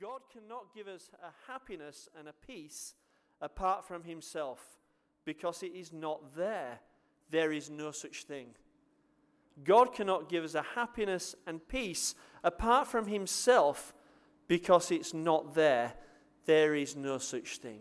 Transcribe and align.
God 0.00 0.20
cannot 0.32 0.74
give 0.74 0.88
us 0.88 1.10
a 1.22 1.50
happiness 1.50 2.08
and 2.18 2.28
a 2.28 2.34
peace 2.46 2.94
apart 3.40 3.86
from 3.86 4.04
Himself 4.04 4.76
because 5.24 5.62
it 5.62 5.72
is 5.74 5.92
not 5.92 6.36
there. 6.36 6.80
There 7.30 7.52
is 7.52 7.70
no 7.70 7.90
such 7.90 8.24
thing. 8.24 8.48
God 9.64 9.94
cannot 9.94 10.28
give 10.28 10.44
us 10.44 10.54
a 10.54 10.62
happiness 10.62 11.34
and 11.46 11.66
peace 11.66 12.14
apart 12.44 12.88
from 12.88 13.06
Himself 13.06 13.94
because 14.48 14.90
it's 14.90 15.14
not 15.14 15.54
there. 15.54 15.94
There 16.44 16.74
is 16.74 16.94
no 16.94 17.18
such 17.18 17.58
thing. 17.58 17.80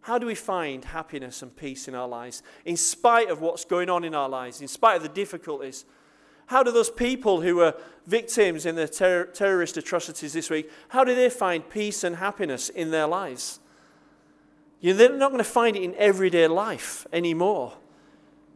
How 0.00 0.18
do 0.18 0.26
we 0.26 0.36
find 0.36 0.84
happiness 0.84 1.42
and 1.42 1.54
peace 1.54 1.88
in 1.88 1.94
our 1.94 2.08
lives 2.08 2.42
in 2.64 2.76
spite 2.76 3.28
of 3.28 3.40
what's 3.40 3.64
going 3.64 3.90
on 3.90 4.04
in 4.04 4.14
our 4.14 4.28
lives, 4.28 4.60
in 4.60 4.68
spite 4.68 4.96
of 4.96 5.02
the 5.02 5.08
difficulties? 5.08 5.84
How 6.48 6.62
do 6.62 6.72
those 6.72 6.90
people 6.90 7.42
who 7.42 7.56
were 7.56 7.74
victims 8.06 8.64
in 8.64 8.74
the 8.74 8.88
ter- 8.88 9.26
terrorist 9.26 9.76
atrocities 9.76 10.32
this 10.32 10.48
week, 10.48 10.70
how 10.88 11.04
do 11.04 11.14
they 11.14 11.28
find 11.28 11.68
peace 11.68 12.02
and 12.02 12.16
happiness 12.16 12.70
in 12.70 12.90
their 12.90 13.06
lives? 13.06 13.60
You 14.80 14.92
know, 14.92 14.98
they're 14.98 15.16
not 15.16 15.28
going 15.28 15.44
to 15.44 15.50
find 15.50 15.76
it 15.76 15.82
in 15.82 15.94
everyday 15.96 16.46
life 16.46 17.06
anymore. 17.12 17.74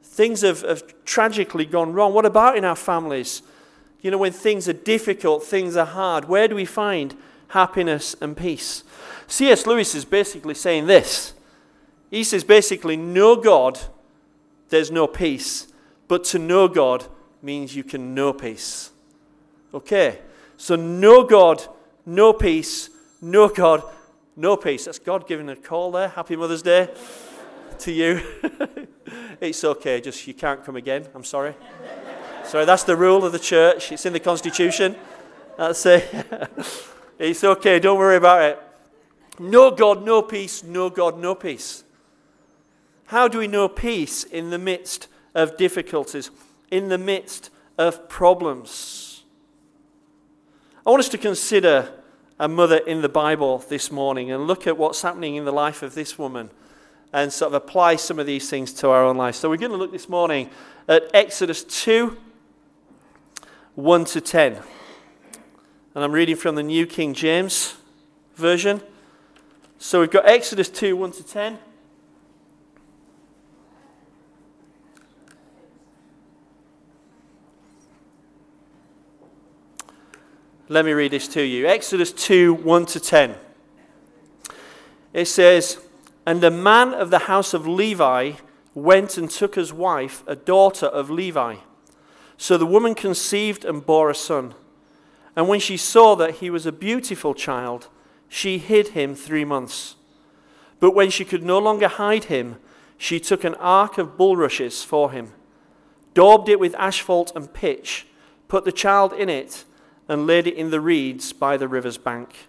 Things 0.03 0.41
have, 0.41 0.63
have 0.63 1.05
tragically 1.05 1.67
gone 1.67 1.93
wrong. 1.93 2.15
What 2.15 2.25
about 2.25 2.57
in 2.57 2.65
our 2.65 2.77
families? 2.77 3.43
You 4.01 4.11
know, 4.11 4.19
when 4.19 4.33
things 4.33 4.69
are 4.71 4.73
difficult, 4.73 5.45
things 5.45 5.77
are 5.77 5.87
hard, 5.87 6.25
where 6.25 6.49
do 6.49 6.55
we 6.55 6.65
find 6.65 7.15
happiness 7.49 8.17
and 8.23 8.35
peace? 8.35 8.85
C.S. 9.27 9.67
Lewis 9.67 9.95
is 9.95 10.07
basically 10.07 10.55
saying 10.55 10.87
this. 10.87 11.35
He 12.11 12.25
says 12.25 12.43
basically, 12.43 12.97
no 12.97 13.37
God, 13.37 13.79
there's 14.71 14.91
no 14.91 15.07
peace. 15.07 15.69
But 16.09 16.25
to 16.25 16.39
know 16.39 16.69
God 16.69 17.07
means 17.43 17.75
you 17.75 17.85
can 17.85 18.15
know 18.15 18.33
peace. 18.33 18.91
Okay? 19.75 20.21
So, 20.57 20.77
no 20.77 21.25
God, 21.25 21.67
no 22.07 22.33
peace, 22.33 22.91
no 23.21 23.49
God, 23.49 23.83
no 24.37 24.57
peace. 24.57 24.85
That's 24.85 24.99
God 24.99 25.27
giving 25.27 25.49
a 25.49 25.57
call 25.57 25.91
there. 25.91 26.09
Happy 26.09 26.37
Mother's 26.37 26.63
Day 26.63 26.89
to 27.81 27.93
you. 27.93 28.23
it's 29.41 29.65
okay, 29.65 30.01
just 30.01 30.27
you 30.27 30.35
can't 30.35 30.65
come 30.65 30.77
again. 30.77 31.07
I'm 31.15 31.25
sorry. 31.25 31.55
sorry, 32.45 32.65
that's 32.65 32.85
the 32.85 32.97
rule 32.97 33.25
of 33.25 33.33
the 33.33 33.39
church. 33.39 33.93
It's 33.93 34.07
in 34.07 34.13
the 34.13 34.21
Constitution. 34.21 34.97
That's 35.57 35.85
it. 35.87 36.09
it's 37.19 37.45
okay, 37.45 37.79
don't 37.79 37.99
worry 37.99 38.17
about 38.17 38.43
it. 38.43 38.59
No 39.39 39.71
God, 39.71 40.05
no 40.05 40.23
peace, 40.23 40.63
no 40.63 40.91
God, 40.91 41.19
no 41.19 41.35
peace. 41.35 41.85
How 43.07 43.29
do 43.29 43.39
we 43.39 43.49
know 43.49 43.69
peace 43.69 44.25
in 44.25 44.51
the 44.51 44.59
midst 44.59 45.09
of 45.35 45.57
difficulties? 45.57 46.31
In 46.73 46.89
the 46.89 46.99
midst 46.99 47.51
of 47.77 48.09
problems. 48.09 49.23
I 50.85 50.91
want 50.91 51.01
us 51.01 51.09
to 51.11 51.19
consider 51.19 51.93
a 52.41 52.49
mother 52.49 52.79
in 52.79 53.03
the 53.03 53.11
Bible 53.11 53.59
this 53.59 53.93
morning 53.93 54.33
and 54.33 54.47
look 54.47 54.67
at 54.67 54.79
what's 54.79 55.03
happening 55.03 55.37
in 55.37 55.45
the 55.45 55.53
life 55.53 55.83
of 55.83 55.95
this 55.95 56.19
woman 56.19 56.51
and 57.13 57.31
sort 57.31 57.49
of 57.49 57.55
apply 57.55 57.97
some 57.97 58.19
of 58.19 58.25
these 58.25 58.49
things 58.49 58.73
to 58.73 58.89
our 58.89 59.05
own 59.05 59.19
lives. 59.19 59.37
So 59.37 59.51
we're 59.51 59.59
going 59.59 59.71
to 59.71 59.77
look 59.77 59.93
this 59.93 60.09
morning 60.09 60.49
at 60.89 61.05
Exodus 61.15 61.63
2 61.63 62.17
1 63.75 64.05
to 64.07 64.21
10. 64.21 64.59
And 65.95 66.05
I'm 66.05 66.13
reading 66.13 66.37
from 66.37 66.55
the 66.55 66.63
New 66.63 66.87
King 66.87 67.13
James 67.13 67.75
Version. 68.35 68.81
So 69.79 70.01
we've 70.01 70.11
got 70.11 70.27
Exodus 70.27 70.71
2 70.71 70.97
1 70.97 71.13
to 71.13 71.23
10. 71.23 71.59
Let 80.73 80.87
me 80.87 80.93
read 80.93 81.11
this 81.11 81.29
to 81.29 81.43
you 81.43 81.67
Exodus 81.67 82.13
2 82.13 82.55
1 82.55 82.87
to 82.87 82.99
10. 82.99 83.35
It 85.13 85.27
says, 85.27 85.79
And 86.25 86.43
a 86.43 86.51
man 86.51 86.95
of 86.95 87.11
the 87.11 87.19
house 87.19 87.53
of 87.53 87.67
Levi 87.67 88.33
went 88.73 89.19
and 89.19 89.29
took 89.29 89.59
as 89.59 89.71
wife 89.71 90.25
a 90.27 90.35
daughter 90.35 90.87
of 90.87 91.11
Levi. 91.11 91.57
So 92.39 92.57
the 92.57 92.65
woman 92.65 92.95
conceived 92.95 93.67
and 93.67 93.85
bore 93.85 94.09
a 94.09 94.15
son. 94.15 94.55
And 95.37 95.47
when 95.47 95.61
she 95.61 95.77
saw 95.77 96.15
that 96.15 96.37
he 96.37 96.49
was 96.49 96.65
a 96.65 96.73
beautiful 96.73 97.35
child, 97.35 97.89
she 98.31 98.57
hid 98.57 98.89
him 98.89 99.15
three 99.15 99.45
months. 99.45 99.97
But 100.81 100.95
when 100.95 101.11
she 101.11 101.27
could 101.27 101.43
no 101.43 101.59
longer 101.59 101.89
hide 101.89 102.25
him, 102.25 102.57
she 102.97 103.21
took 103.21 103.45
an 103.45 103.57
ark 103.57 103.99
of 103.99 104.17
bulrushes 104.17 104.83
for 104.83 105.11
him, 105.11 105.35
daubed 106.15 106.49
it 106.49 106.59
with 106.59 106.75
asphalt 106.77 107.31
and 107.37 107.53
pitch, 107.53 108.07
put 108.49 108.65
the 108.65 108.73
child 108.73 109.13
in 109.13 109.29
it, 109.29 109.67
and 110.13 110.27
laid 110.27 110.47
it 110.47 110.57
in 110.57 110.69
the 110.69 110.81
reeds 110.81 111.33
by 111.33 111.57
the 111.57 111.67
river's 111.67 111.97
bank. 111.97 112.47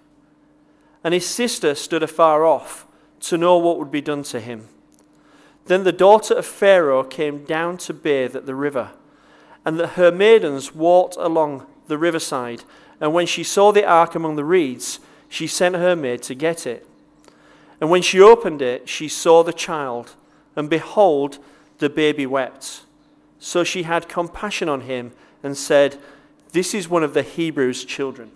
And 1.02 1.14
his 1.14 1.26
sister 1.26 1.76
stood 1.76 2.04
afar 2.04 2.44
off 2.44 2.86
to 3.22 3.38
know 3.38 3.58
what 3.58 3.80
would 3.80 3.90
be 3.90 4.02
done 4.02 4.24
to 4.24 4.42
him. 4.42 4.68
Then 5.68 5.86
the 5.86 5.94
daughter 5.94 6.34
of 6.34 6.46
Pharaoh 6.46 7.06
came 7.06 7.46
down 7.46 7.78
to 7.78 7.94
bathe 7.94 8.36
at 8.36 8.46
the 8.46 8.54
river, 8.54 8.92
and 9.64 9.80
that 9.80 9.92
her 9.92 10.12
maidens 10.12 10.76
walked 10.76 11.16
along 11.16 11.66
the 11.88 11.98
riverside. 11.98 12.66
And 13.00 13.14
when 13.14 13.28
she 13.28 13.46
saw 13.46 13.72
the 13.72 13.86
ark 13.86 14.14
among 14.14 14.36
the 14.36 14.44
reeds, 14.44 15.00
she 15.30 15.48
sent 15.48 15.76
her 15.76 15.96
maid 15.96 16.22
to 16.24 16.36
get 16.36 16.68
it. 16.68 16.86
And 17.80 17.90
when 17.90 18.02
she 18.02 18.20
opened 18.20 18.62
it, 18.62 18.90
she 18.90 19.08
saw 19.08 19.42
the 19.42 19.54
child, 19.54 20.16
and 20.58 20.70
behold, 20.70 21.40
the 21.78 21.90
baby 21.90 22.26
wept. 22.26 22.82
So 23.40 23.64
she 23.64 23.84
had 23.84 24.10
compassion 24.10 24.68
on 24.68 24.82
him 24.82 25.14
and 25.42 25.56
said, 25.56 25.98
this 26.54 26.74
is 26.74 26.88
one 26.88 27.04
of 27.04 27.14
the 27.14 27.24
Hebrews' 27.24 27.84
children. 27.84 28.32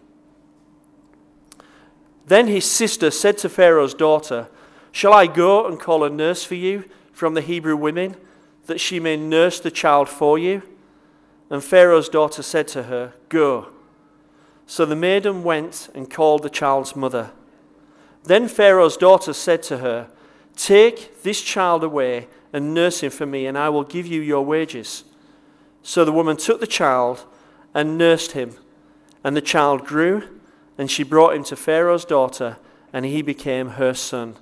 Then 2.25 2.47
his 2.47 2.65
sister 2.65 3.09
said 3.09 3.37
to 3.39 3.49
Pharaoh's 3.49 3.93
daughter, 3.93 4.49
Shall 4.91 5.13
I 5.13 5.27
go 5.27 5.65
and 5.65 5.79
call 5.79 6.03
a 6.03 6.09
nurse 6.09 6.43
for 6.43 6.55
you 6.55 6.83
from 7.13 7.35
the 7.35 7.41
Hebrew 7.41 7.77
women, 7.77 8.17
that 8.65 8.81
she 8.81 8.99
may 8.99 9.15
nurse 9.15 9.59
the 9.59 9.71
child 9.71 10.09
for 10.09 10.37
you? 10.37 10.63
And 11.49 11.63
Pharaoh's 11.63 12.09
daughter 12.09 12.41
said 12.41 12.67
to 12.69 12.83
her, 12.83 13.13
Go. 13.29 13.69
So 14.65 14.85
the 14.85 14.95
maiden 14.95 15.43
went 15.43 15.87
and 15.95 16.11
called 16.11 16.43
the 16.43 16.49
child's 16.49 16.95
mother. 16.95 17.31
Then 18.23 18.49
Pharaoh's 18.49 18.97
daughter 18.97 19.31
said 19.31 19.63
to 19.63 19.77
her, 19.77 20.09
Take 20.55 21.21
this 21.21 21.41
child 21.41 21.83
away 21.83 22.27
and 22.51 22.73
nurse 22.73 23.01
him 23.01 23.11
for 23.11 23.27
me, 23.27 23.45
and 23.45 23.57
I 23.57 23.69
will 23.69 23.83
give 23.83 24.07
you 24.07 24.21
your 24.21 24.43
wages. 24.43 25.03
So 25.83 26.03
the 26.03 26.11
woman 26.11 26.35
took 26.35 26.59
the 26.59 26.67
child 26.67 27.23
and 27.77 27.95
nursed 27.95 28.31
him. 28.31 28.55
And 29.23 29.37
the 29.37 29.41
child 29.41 29.85
grew, 29.85 30.23
and 30.79 30.89
she 30.89 31.03
brought 31.03 31.35
him 31.35 31.43
to 31.43 31.55
Pharaoh's 31.55 32.05
daughter, 32.05 32.57
and 32.91 33.05
he 33.05 33.21
became 33.21 33.69
her 33.71 33.93
son. 33.93 34.35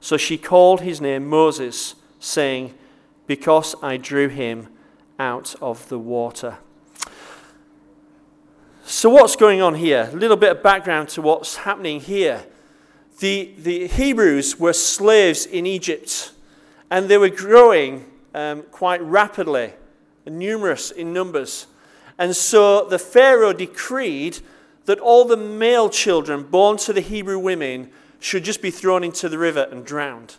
So 0.00 0.16
she 0.16 0.36
called 0.36 0.80
his 0.80 1.00
name 1.00 1.28
Moses, 1.28 1.94
saying, 2.18 2.74
Because 3.28 3.76
I 3.82 3.96
drew 3.96 4.28
him 4.28 4.66
out 5.16 5.54
of 5.62 5.88
the 5.88 5.98
water. 5.98 6.58
So, 8.84 9.10
what's 9.10 9.36
going 9.36 9.62
on 9.62 9.74
here? 9.74 10.08
A 10.12 10.16
little 10.16 10.36
bit 10.36 10.56
of 10.56 10.62
background 10.62 11.08
to 11.10 11.22
what's 11.22 11.56
happening 11.56 12.00
here. 12.00 12.44
The, 13.20 13.54
the 13.58 13.86
Hebrews 13.86 14.58
were 14.58 14.72
slaves 14.72 15.46
in 15.46 15.66
Egypt, 15.66 16.32
and 16.90 17.08
they 17.08 17.18
were 17.18 17.30
growing 17.30 18.06
um, 18.34 18.62
quite 18.70 19.02
rapidly, 19.02 19.72
numerous 20.24 20.90
in 20.90 21.12
numbers. 21.12 21.66
And 22.18 22.34
so 22.34 22.88
the 22.88 22.98
Pharaoh 22.98 23.52
decreed 23.52 24.38
that 24.86 24.98
all 25.00 25.24
the 25.24 25.36
male 25.36 25.90
children 25.90 26.44
born 26.44 26.76
to 26.78 26.92
the 26.92 27.00
Hebrew 27.00 27.38
women 27.38 27.90
should 28.20 28.44
just 28.44 28.62
be 28.62 28.70
thrown 28.70 29.04
into 29.04 29.28
the 29.28 29.38
river 29.38 29.68
and 29.70 29.84
drowned 29.84 30.36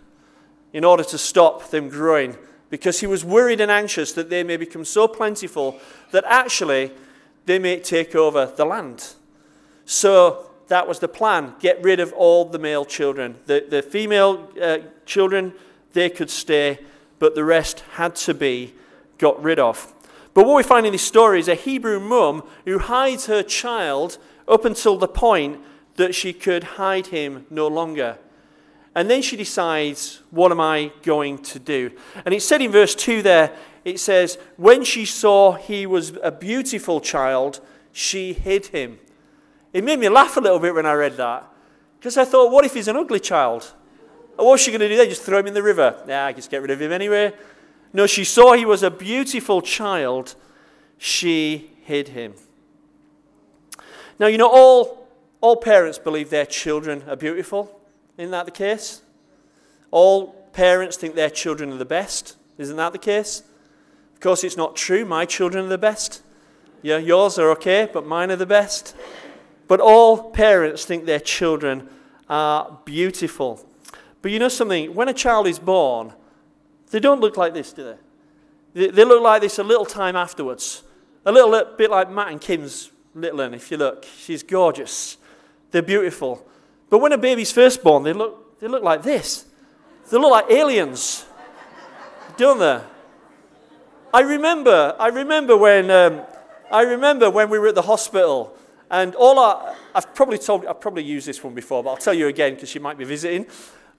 in 0.74 0.84
order 0.84 1.04
to 1.04 1.18
stop 1.18 1.70
them 1.70 1.90
growing 1.90 2.38
because 2.70 3.00
he 3.00 3.08
was 3.08 3.24
worried 3.24 3.62
and 3.62 3.72
anxious 3.72 4.12
that 4.14 4.30
they 4.30 4.44
may 4.44 4.58
become 4.58 4.84
so 4.84 5.08
plentiful 5.08 5.80
that 6.12 6.24
actually 6.28 6.92
they 7.46 7.60
may 7.60 7.80
take 7.80 8.16
over 8.16 8.52
the 8.56 8.66
land. 8.66 9.14
So 9.86 10.50
that 10.68 10.88
was 10.88 11.00
the 11.00 11.08
plan 11.08 11.56
get 11.60 11.82
rid 11.82 12.00
of 12.00 12.12
all 12.14 12.46
the 12.46 12.60
male 12.60 12.86
children. 12.86 13.36
The, 13.46 13.66
the 13.70 13.82
female 13.82 14.50
uh, 14.62 14.80
children, 15.06 15.54
they 15.94 16.10
could 16.10 16.30
stay, 16.30 16.80
but 17.20 17.36
the 17.36 17.44
rest 17.44 17.84
had 17.94 18.16
to 18.18 18.34
be 18.34 18.74
got 19.18 19.42
rid 19.42 19.60
of. 19.60 19.94
But 20.38 20.46
what 20.46 20.58
we 20.58 20.62
find 20.62 20.86
in 20.86 20.92
this 20.92 21.02
story 21.02 21.40
is 21.40 21.48
a 21.48 21.56
Hebrew 21.56 22.00
mum 22.00 22.44
who 22.64 22.78
hides 22.78 23.26
her 23.26 23.42
child 23.42 24.20
up 24.48 24.66
until 24.66 24.96
the 24.96 25.08
point 25.08 25.60
that 25.96 26.14
she 26.14 26.32
could 26.32 26.64
hide 26.64 27.08
him 27.08 27.48
no 27.50 27.68
longer. 27.68 28.20
And 28.94 29.10
then 29.10 29.24
she 29.24 29.36
decides, 29.36 30.22
What 30.30 30.52
am 30.52 30.62
I 30.62 30.92
going 31.02 31.40
to 31.40 31.58
do? 31.58 31.90
And 32.24 32.36
it 32.36 32.44
said 32.44 32.62
in 32.62 32.72
verse 32.72 32.94
2 32.94 33.24
there, 33.24 33.52
it 33.84 34.00
says, 34.00 34.38
When 34.58 34.84
she 34.84 35.06
saw 35.06 35.54
he 35.54 35.88
was 35.88 36.16
a 36.22 36.30
beautiful 36.30 37.02
child, 37.02 37.60
she 37.92 38.34
hid 38.34 38.68
him. 38.68 39.00
It 39.74 39.84
made 39.84 39.98
me 39.98 40.08
laugh 40.08 40.38
a 40.38 40.40
little 40.40 40.60
bit 40.60 40.76
when 40.76 40.86
I 40.86 40.94
read 40.94 41.18
that. 41.18 41.52
Because 41.98 42.16
I 42.16 42.26
thought, 42.26 42.52
What 42.52 42.64
if 42.64 42.76
he's 42.76 42.88
an 42.88 42.96
ugly 42.96 43.22
child? 43.22 43.74
What's 44.36 44.62
she 44.62 44.70
going 44.70 44.82
to 44.82 44.88
do 44.88 44.98
then? 44.98 45.10
Just 45.10 45.24
throw 45.24 45.40
him 45.40 45.48
in 45.48 45.56
the 45.56 45.64
river? 45.64 46.00
Yeah, 46.08 46.28
I 46.28 46.34
just 46.34 46.52
get 46.52 46.62
rid 46.62 46.70
of 46.70 46.80
him 46.80 46.92
anyway. 46.92 47.34
No, 47.98 48.06
she 48.06 48.24
saw 48.24 48.54
he 48.54 48.64
was 48.64 48.84
a 48.84 48.92
beautiful 48.92 49.62
child. 49.62 50.36
She 51.00 51.72
hid 51.82 52.10
him. 52.10 52.36
Now, 54.20 54.28
you 54.28 54.38
know, 54.38 54.50
all 54.50 55.08
All 55.40 55.56
parents 55.56 56.00
believe 56.00 56.30
their 56.30 56.46
children 56.46 57.04
are 57.08 57.16
beautiful. 57.16 57.80
Isn't 58.18 58.32
that 58.32 58.46
the 58.46 58.52
case? 58.52 59.02
All 59.92 60.34
parents 60.52 60.98
think 60.98 61.16
their 61.16 61.30
children 61.30 61.72
are 61.72 61.78
the 61.78 61.86
best. 61.86 62.36
Isn't 62.58 62.78
that 62.78 62.92
the 62.92 63.00
case? 63.00 63.44
Of 64.16 64.20
course, 64.20 64.44
it's 64.44 64.58
not 64.58 64.76
true. 64.76 65.06
My 65.06 65.26
children 65.26 65.66
are 65.66 65.70
the 65.70 65.78
best. 65.78 66.24
Yeah, 66.82 66.98
yours 66.98 67.38
are 67.38 67.52
okay, 67.52 67.88
but 67.92 68.06
mine 68.06 68.32
are 68.32 68.36
the 68.36 68.48
best. 68.48 68.96
But 69.68 69.80
all 69.80 70.32
parents 70.32 70.86
think 70.86 71.06
their 71.06 71.20
children 71.20 71.88
are 72.30 72.80
beautiful. 72.86 73.64
But 74.22 74.32
you 74.32 74.40
know 74.40 74.50
something? 74.50 74.96
When 74.96 75.08
a 75.08 75.14
child 75.14 75.46
is 75.46 75.60
born, 75.60 76.14
they 76.92 77.00
don't 77.00 77.20
look 77.20 77.38
like 77.38 77.54
this, 77.54 77.74
do 77.74 77.84
they? 77.84 78.88
They, 78.88 79.04
look 79.04 79.24
like 79.24 79.42
this 79.42 79.60
a 79.60 79.64
little 79.64 79.86
time 79.86 80.16
afterwards. 80.16 80.84
A 81.26 81.32
little 81.32 81.76
bit 81.76 81.90
like 81.90 82.12
Matt 82.12 82.30
and 82.30 82.40
Kim's 82.40 82.92
little 83.16 83.40
one, 83.40 83.54
if 83.54 83.72
you 83.72 83.78
look. 83.78 84.06
She's 84.18 84.44
gorgeous. 84.44 85.18
They're 85.72 85.82
beautiful. 85.82 86.48
But 86.90 87.00
when 87.00 87.12
a 87.12 87.18
baby's 87.18 87.52
first 87.52 87.84
born, 87.84 88.04
they 88.04 88.14
look, 88.14 88.60
they 88.60 88.68
look 88.68 88.84
like 88.84 89.02
this. 89.02 89.46
They 90.10 90.18
look 90.18 90.32
like 90.32 90.50
aliens, 90.50 91.26
don't 92.38 92.60
they? 92.60 92.80
I 94.14 94.22
remember, 94.22 94.96
I 94.98 95.08
remember 95.08 95.58
when, 95.58 95.92
um, 95.92 96.22
I 96.72 96.84
remember 96.84 97.30
when 97.30 97.50
we 97.50 97.60
were 97.60 97.68
at 97.68 97.76
the 97.76 97.82
hospital, 97.82 98.56
and 98.90 99.16
all 99.16 99.38
our, 99.38 99.76
I've 99.94 100.16
probably 100.16 100.38
told, 100.38 100.66
I've 100.66 100.80
probably 100.80 101.04
used 101.04 101.28
this 101.28 101.44
one 101.44 101.54
before, 101.54 101.84
but 101.84 101.90
I'll 101.90 101.98
tell 101.98 102.14
you 102.14 102.28
again 102.28 102.54
because 102.54 102.74
you 102.74 102.80
might 102.80 102.98
be 102.98 103.04
visiting. 103.04 103.48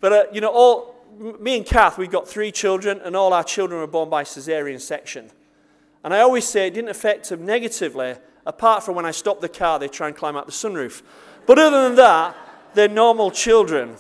But 0.00 0.12
uh, 0.12 0.24
you 0.32 0.40
know, 0.40 0.48
all 0.48 0.97
me 1.18 1.56
and 1.56 1.66
Kath, 1.66 1.98
we've 1.98 2.10
got 2.10 2.28
three 2.28 2.52
children, 2.52 3.00
and 3.04 3.16
all 3.16 3.32
our 3.32 3.44
children 3.44 3.80
were 3.80 3.86
born 3.86 4.08
by 4.08 4.24
cesarean 4.24 4.80
section. 4.80 5.30
And 6.04 6.14
I 6.14 6.20
always 6.20 6.46
say 6.46 6.66
it 6.66 6.74
didn't 6.74 6.90
affect 6.90 7.28
them 7.28 7.44
negatively, 7.44 8.14
apart 8.46 8.84
from 8.84 8.94
when 8.94 9.04
I 9.04 9.10
stopped 9.10 9.40
the 9.40 9.48
car, 9.48 9.78
they 9.78 9.88
try 9.88 10.08
and 10.08 10.16
climb 10.16 10.36
out 10.36 10.46
the 10.46 10.52
sunroof. 10.52 11.02
But 11.46 11.58
other 11.58 11.88
than 11.88 11.96
that, 11.96 12.36
they're 12.74 12.88
normal 12.88 13.30
children. 13.30 13.96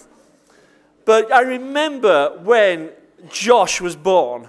But 1.04 1.32
I 1.32 1.40
remember 1.40 2.38
when 2.42 2.90
Josh 3.30 3.80
was 3.80 3.96
born, 3.96 4.48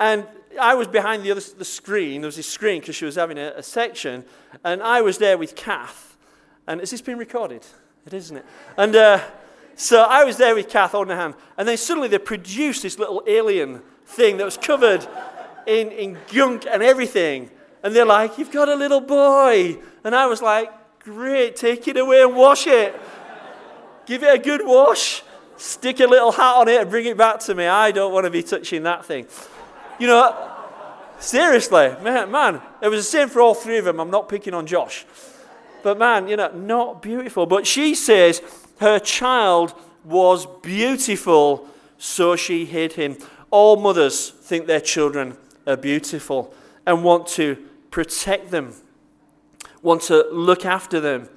and 0.00 0.26
I 0.60 0.74
was 0.74 0.88
behind 0.88 1.22
the 1.22 1.30
other 1.30 1.40
the 1.40 1.64
screen. 1.64 2.20
There 2.20 2.28
was 2.28 2.36
this 2.36 2.48
screen 2.48 2.80
because 2.80 2.96
she 2.96 3.04
was 3.04 3.14
having 3.14 3.38
a, 3.38 3.52
a, 3.56 3.62
section, 3.62 4.24
and 4.64 4.82
I 4.82 5.00
was 5.02 5.18
there 5.18 5.38
with 5.38 5.54
Kath. 5.54 6.16
And 6.66 6.80
has 6.80 6.90
this 6.90 7.00
been 7.00 7.18
recorded? 7.18 7.64
It 8.06 8.12
is, 8.12 8.24
isn't 8.24 8.38
it? 8.38 8.46
And 8.76 8.96
uh, 8.96 9.20
so 9.74 10.02
I 10.02 10.24
was 10.24 10.36
there 10.36 10.54
with 10.54 10.68
Kath 10.68 10.94
on 10.94 11.08
the 11.08 11.16
hand, 11.16 11.34
and 11.56 11.66
then 11.66 11.76
suddenly 11.76 12.08
they 12.08 12.18
produced 12.18 12.82
this 12.82 12.98
little 12.98 13.22
alien 13.26 13.82
thing 14.06 14.36
that 14.36 14.44
was 14.44 14.56
covered 14.56 15.06
in, 15.66 15.90
in 15.90 16.18
gunk 16.32 16.66
and 16.70 16.82
everything. 16.82 17.50
And 17.82 17.94
they're 17.94 18.06
like, 18.06 18.38
You've 18.38 18.50
got 18.50 18.68
a 18.68 18.74
little 18.74 19.00
boy. 19.00 19.78
And 20.04 20.14
I 20.14 20.26
was 20.26 20.42
like, 20.42 20.70
Great, 21.00 21.56
take 21.56 21.88
it 21.88 21.96
away 21.96 22.22
and 22.22 22.36
wash 22.36 22.66
it. 22.66 22.98
Give 24.06 24.22
it 24.22 24.34
a 24.34 24.38
good 24.38 24.60
wash. 24.64 25.22
Stick 25.56 26.00
a 26.00 26.06
little 26.06 26.32
hat 26.32 26.56
on 26.56 26.68
it 26.68 26.80
and 26.80 26.90
bring 26.90 27.06
it 27.06 27.16
back 27.16 27.40
to 27.40 27.54
me. 27.54 27.66
I 27.66 27.92
don't 27.92 28.12
want 28.12 28.24
to 28.24 28.30
be 28.30 28.42
touching 28.42 28.82
that 28.84 29.04
thing. 29.04 29.26
You 29.98 30.08
know, 30.08 30.50
seriously, 31.18 31.94
man, 32.02 32.30
man, 32.30 32.60
it 32.80 32.88
was 32.88 33.00
the 33.00 33.10
same 33.10 33.28
for 33.28 33.40
all 33.40 33.54
three 33.54 33.78
of 33.78 33.84
them. 33.84 34.00
I'm 34.00 34.10
not 34.10 34.28
picking 34.28 34.54
on 34.54 34.66
Josh. 34.66 35.06
But 35.82 35.98
man, 35.98 36.28
you 36.28 36.36
know, 36.36 36.50
not 36.52 37.02
beautiful. 37.02 37.46
But 37.46 37.66
she 37.66 37.94
says 37.94 38.42
her 38.82 38.98
child 38.98 39.74
was 40.04 40.46
beautiful, 40.62 41.68
so 41.98 42.36
she 42.36 42.64
hid 42.66 42.92
him. 42.92 43.16
All 43.50 43.76
mothers 43.76 44.30
think 44.30 44.66
their 44.66 44.80
children 44.80 45.36
are 45.66 45.76
beautiful 45.76 46.52
and 46.86 47.02
want 47.02 47.26
to 47.28 47.56
protect 47.90 48.50
them 48.50 48.74
want 49.82 50.02
to 50.02 50.26
look 50.30 50.64
after 50.64 51.00
them. 51.00 51.28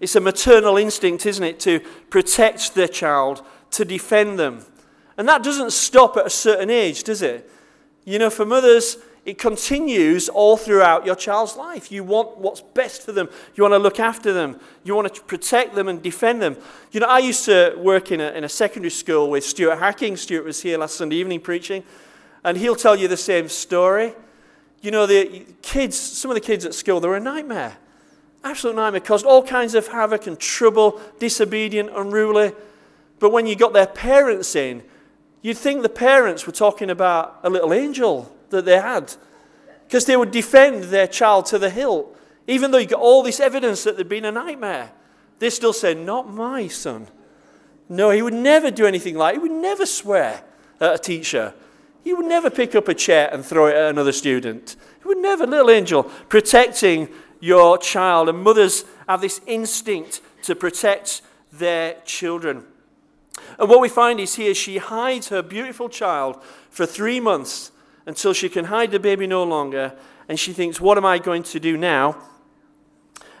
It's 0.00 0.16
a 0.16 0.20
maternal 0.20 0.76
instinct, 0.78 1.26
isn't 1.26 1.44
it, 1.44 1.60
to 1.60 1.80
protect 2.08 2.74
their 2.74 2.88
child, 2.88 3.44
to 3.72 3.84
defend 3.84 4.38
them. 4.38 4.64
And 5.18 5.28
that 5.28 5.42
doesn't 5.42 5.72
stop 5.72 6.16
at 6.16 6.26
a 6.26 6.30
certain 6.30 6.70
age, 6.70 7.04
does 7.04 7.20
it? 7.20 7.48
You 8.04 8.18
know, 8.18 8.30
for 8.30 8.46
mothers, 8.46 8.96
it 9.26 9.38
continues 9.38 10.28
all 10.30 10.56
throughout 10.56 11.04
your 11.04 11.14
child's 11.14 11.56
life. 11.56 11.92
You 11.92 12.02
want 12.04 12.38
what's 12.38 12.62
best 12.62 13.02
for 13.02 13.12
them. 13.12 13.28
You 13.54 13.62
want 13.62 13.74
to 13.74 13.78
look 13.78 14.00
after 14.00 14.32
them. 14.32 14.58
You 14.82 14.94
want 14.94 15.14
to 15.14 15.22
protect 15.22 15.74
them 15.74 15.88
and 15.88 16.02
defend 16.02 16.40
them. 16.40 16.56
You 16.90 17.00
know, 17.00 17.06
I 17.06 17.18
used 17.18 17.44
to 17.44 17.74
work 17.76 18.12
in 18.12 18.20
a, 18.20 18.30
in 18.30 18.44
a 18.44 18.48
secondary 18.48 18.90
school 18.90 19.28
with 19.28 19.44
Stuart 19.44 19.76
Hacking. 19.76 20.16
Stuart 20.16 20.44
was 20.44 20.62
here 20.62 20.78
last 20.78 20.96
Sunday 20.96 21.16
evening 21.16 21.40
preaching. 21.40 21.84
And 22.44 22.56
he'll 22.56 22.76
tell 22.76 22.96
you 22.96 23.08
the 23.08 23.16
same 23.18 23.50
story. 23.50 24.14
You 24.80 24.90
know, 24.90 25.06
the 25.06 25.44
kids, 25.60 25.98
some 25.98 26.30
of 26.30 26.34
the 26.34 26.40
kids 26.40 26.64
at 26.64 26.72
school, 26.72 26.98
they're 26.98 27.14
a 27.14 27.20
nightmare. 27.20 27.76
Absolute 28.42 28.76
nightmare. 28.76 29.02
Caused 29.02 29.26
all 29.26 29.42
kinds 29.42 29.74
of 29.74 29.88
havoc 29.88 30.26
and 30.26 30.38
trouble, 30.38 30.98
disobedient, 31.18 31.90
unruly. 31.94 32.52
But 33.18 33.32
when 33.32 33.46
you 33.46 33.54
got 33.54 33.74
their 33.74 33.86
parents 33.86 34.56
in, 34.56 34.82
you'd 35.42 35.58
think 35.58 35.82
the 35.82 35.90
parents 35.90 36.46
were 36.46 36.54
talking 36.54 36.88
about 36.88 37.40
a 37.42 37.50
little 37.50 37.74
angel 37.74 38.34
that 38.50 38.64
they 38.64 38.78
had. 38.78 39.14
Because 39.86 40.04
they 40.04 40.16
would 40.16 40.30
defend 40.30 40.84
their 40.84 41.06
child 41.06 41.46
to 41.46 41.58
the 41.58 41.70
hilt. 41.70 42.16
Even 42.46 42.70
though 42.70 42.78
you 42.78 42.86
got 42.86 43.00
all 43.00 43.22
this 43.22 43.40
evidence 43.40 43.84
that 43.84 43.96
there'd 43.96 44.08
been 44.08 44.24
a 44.24 44.32
nightmare, 44.32 44.92
they 45.38 45.50
still 45.50 45.72
say, 45.72 45.94
Not 45.94 46.32
my 46.32 46.68
son. 46.68 47.08
No, 47.88 48.10
he 48.10 48.22
would 48.22 48.34
never 48.34 48.70
do 48.70 48.86
anything 48.86 49.16
like 49.16 49.34
He 49.34 49.40
would 49.40 49.50
never 49.50 49.84
swear 49.84 50.44
at 50.80 50.94
a 50.94 50.98
teacher. 50.98 51.54
He 52.04 52.14
would 52.14 52.26
never 52.26 52.48
pick 52.48 52.74
up 52.74 52.88
a 52.88 52.94
chair 52.94 53.28
and 53.32 53.44
throw 53.44 53.66
it 53.66 53.74
at 53.74 53.90
another 53.90 54.12
student. 54.12 54.76
He 55.02 55.08
would 55.08 55.18
never, 55.18 55.46
little 55.46 55.70
angel, 55.70 56.04
protecting 56.28 57.08
your 57.40 57.76
child. 57.76 58.28
And 58.28 58.42
mothers 58.42 58.84
have 59.08 59.20
this 59.20 59.40
instinct 59.46 60.20
to 60.44 60.54
protect 60.54 61.20
their 61.52 61.96
children. 62.04 62.64
And 63.58 63.68
what 63.68 63.80
we 63.80 63.88
find 63.88 64.20
is 64.20 64.36
here 64.36 64.54
she 64.54 64.78
hides 64.78 65.28
her 65.28 65.42
beautiful 65.42 65.88
child 65.88 66.42
for 66.70 66.86
three 66.86 67.20
months 67.20 67.72
until 68.10 68.32
she 68.32 68.48
can 68.48 68.64
hide 68.64 68.90
the 68.90 68.98
baby 68.98 69.24
no 69.24 69.44
longer. 69.44 69.96
And 70.28 70.36
she 70.36 70.52
thinks, 70.52 70.80
What 70.80 70.98
am 70.98 71.06
I 71.06 71.20
going 71.20 71.44
to 71.44 71.60
do 71.60 71.76
now? 71.76 72.20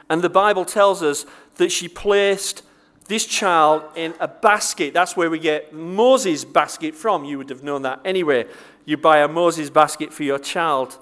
And 0.08 0.22
the 0.22 0.30
Bible 0.30 0.64
tells 0.64 1.02
us 1.02 1.26
that 1.56 1.72
she 1.72 1.88
placed 1.88 2.62
this 3.08 3.26
child 3.26 3.82
in 3.96 4.14
a 4.20 4.28
basket. 4.28 4.94
That's 4.94 5.16
where 5.16 5.28
we 5.28 5.40
get 5.40 5.74
Moses' 5.74 6.44
basket 6.44 6.94
from. 6.94 7.24
You 7.24 7.38
would 7.38 7.50
have 7.50 7.64
known 7.64 7.82
that 7.82 7.98
anyway. 8.04 8.46
You 8.84 8.96
buy 8.96 9.18
a 9.18 9.26
Moses 9.26 9.70
basket 9.70 10.12
for 10.12 10.22
your 10.22 10.38
child. 10.38 10.98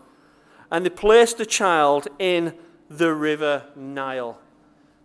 And 0.71 0.87
they 0.87 0.91
placed 0.91 1.37
the 1.37 1.45
child 1.45 2.09
in 2.19 2.55
the 2.89 3.13
river 3.13 3.65
Nile. 3.77 4.39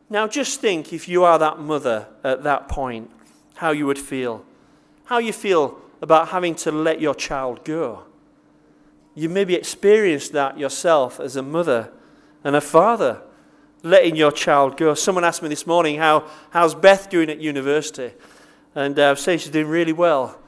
Now, 0.10 0.25
just 0.25 0.62
think 0.62 0.94
if 0.94 1.10
you 1.10 1.25
are 1.25 1.38
that 1.38 1.60
mother 1.60 2.07
at 2.24 2.44
that 2.44 2.69
point, 2.69 3.12
how 3.55 3.72
you 3.72 3.86
would 3.88 4.00
feel. 4.00 4.46
How 5.05 5.17
you 5.17 5.34
feel 5.34 5.82
about 6.01 6.29
having 6.29 6.55
to 6.63 6.72
let 6.72 7.01
your 7.01 7.13
child 7.13 7.65
go. 7.65 8.03
You 9.15 9.29
maybe 9.29 9.55
experienced 9.55 10.32
that 10.34 10.58
yourself 10.58 11.20
as 11.20 11.36
a 11.36 11.41
mother 11.43 11.91
and 12.43 12.55
a 12.55 12.62
father, 12.62 13.22
letting 13.84 14.15
your 14.15 14.32
child 14.32 14.77
go. 14.77 14.93
Someone 14.93 15.24
asked 15.24 15.43
me 15.43 15.50
this 15.50 15.67
morning, 15.67 15.98
how, 15.98 16.27
how's 16.50 16.74
Beth 16.74 17.10
doing 17.10 17.29
at 17.29 17.39
university? 17.39 18.13
And 18.75 18.98
uh, 18.98 19.03
I 19.03 19.10
was 19.12 19.22
saying 19.22 19.39
she's 19.39 19.51
doing 19.51 19.67
really 19.67 19.93
well. 19.93 20.39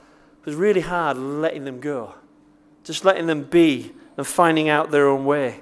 It 0.41 0.45
was 0.45 0.55
really 0.55 0.81
hard 0.81 1.17
letting 1.17 1.65
them 1.65 1.79
go, 1.79 2.15
just 2.83 3.05
letting 3.05 3.27
them 3.27 3.43
be 3.43 3.93
and 4.17 4.25
finding 4.25 4.69
out 4.69 4.91
their 4.91 5.07
own 5.07 5.25
way. 5.25 5.61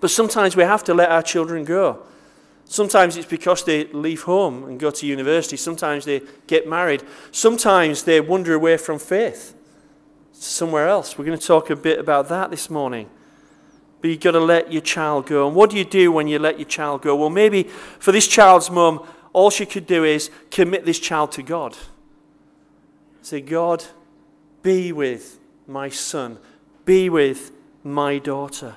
But 0.00 0.10
sometimes 0.10 0.56
we 0.56 0.62
have 0.62 0.84
to 0.84 0.94
let 0.94 1.10
our 1.10 1.22
children 1.22 1.64
go. 1.64 2.04
Sometimes 2.64 3.16
it's 3.16 3.26
because 3.26 3.64
they 3.64 3.84
leave 3.86 4.22
home 4.22 4.64
and 4.64 4.78
go 4.80 4.90
to 4.90 5.06
university. 5.06 5.56
Sometimes 5.56 6.04
they 6.04 6.22
get 6.46 6.66
married. 6.66 7.02
Sometimes 7.32 8.04
they 8.04 8.20
wander 8.20 8.54
away 8.54 8.76
from 8.76 8.98
faith 8.98 9.54
somewhere 10.44 10.88
else. 10.88 11.16
We're 11.16 11.24
going 11.24 11.38
to 11.38 11.46
talk 11.46 11.70
a 11.70 11.76
bit 11.76 11.98
about 11.98 12.28
that 12.28 12.50
this 12.50 12.68
morning. 12.70 13.08
But 14.00 14.10
you've 14.10 14.20
got 14.20 14.32
to 14.32 14.40
let 14.40 14.72
your 14.72 14.82
child 14.82 15.26
go. 15.26 15.46
And 15.46 15.54
what 15.54 15.70
do 15.70 15.76
you 15.76 15.84
do 15.84 16.10
when 16.10 16.26
you 16.26 16.38
let 16.38 16.58
your 16.58 16.68
child 16.68 17.02
go? 17.02 17.14
Well, 17.14 17.30
maybe 17.30 17.64
for 17.64 18.10
this 18.10 18.26
child's 18.26 18.70
mum, 18.70 19.06
all 19.32 19.50
she 19.50 19.64
could 19.64 19.86
do 19.86 20.04
is 20.04 20.30
commit 20.50 20.84
this 20.84 20.98
child 20.98 21.32
to 21.32 21.42
God. 21.42 21.76
Say, 23.22 23.40
God, 23.40 23.84
be 24.62 24.92
with 24.92 25.38
my 25.66 25.88
son, 25.88 26.38
be 26.84 27.08
with 27.08 27.52
my 27.84 28.18
daughter. 28.18 28.76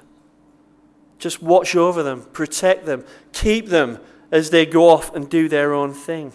Just 1.17 1.41
watch 1.41 1.75
over 1.75 2.03
them, 2.03 2.23
protect 2.33 2.85
them, 2.85 3.03
keep 3.33 3.67
them 3.67 3.99
as 4.31 4.51
they 4.51 4.65
go 4.65 4.89
off 4.89 5.13
and 5.15 5.29
do 5.29 5.49
their 5.49 5.73
own 5.73 5.93
thing. 5.93 6.33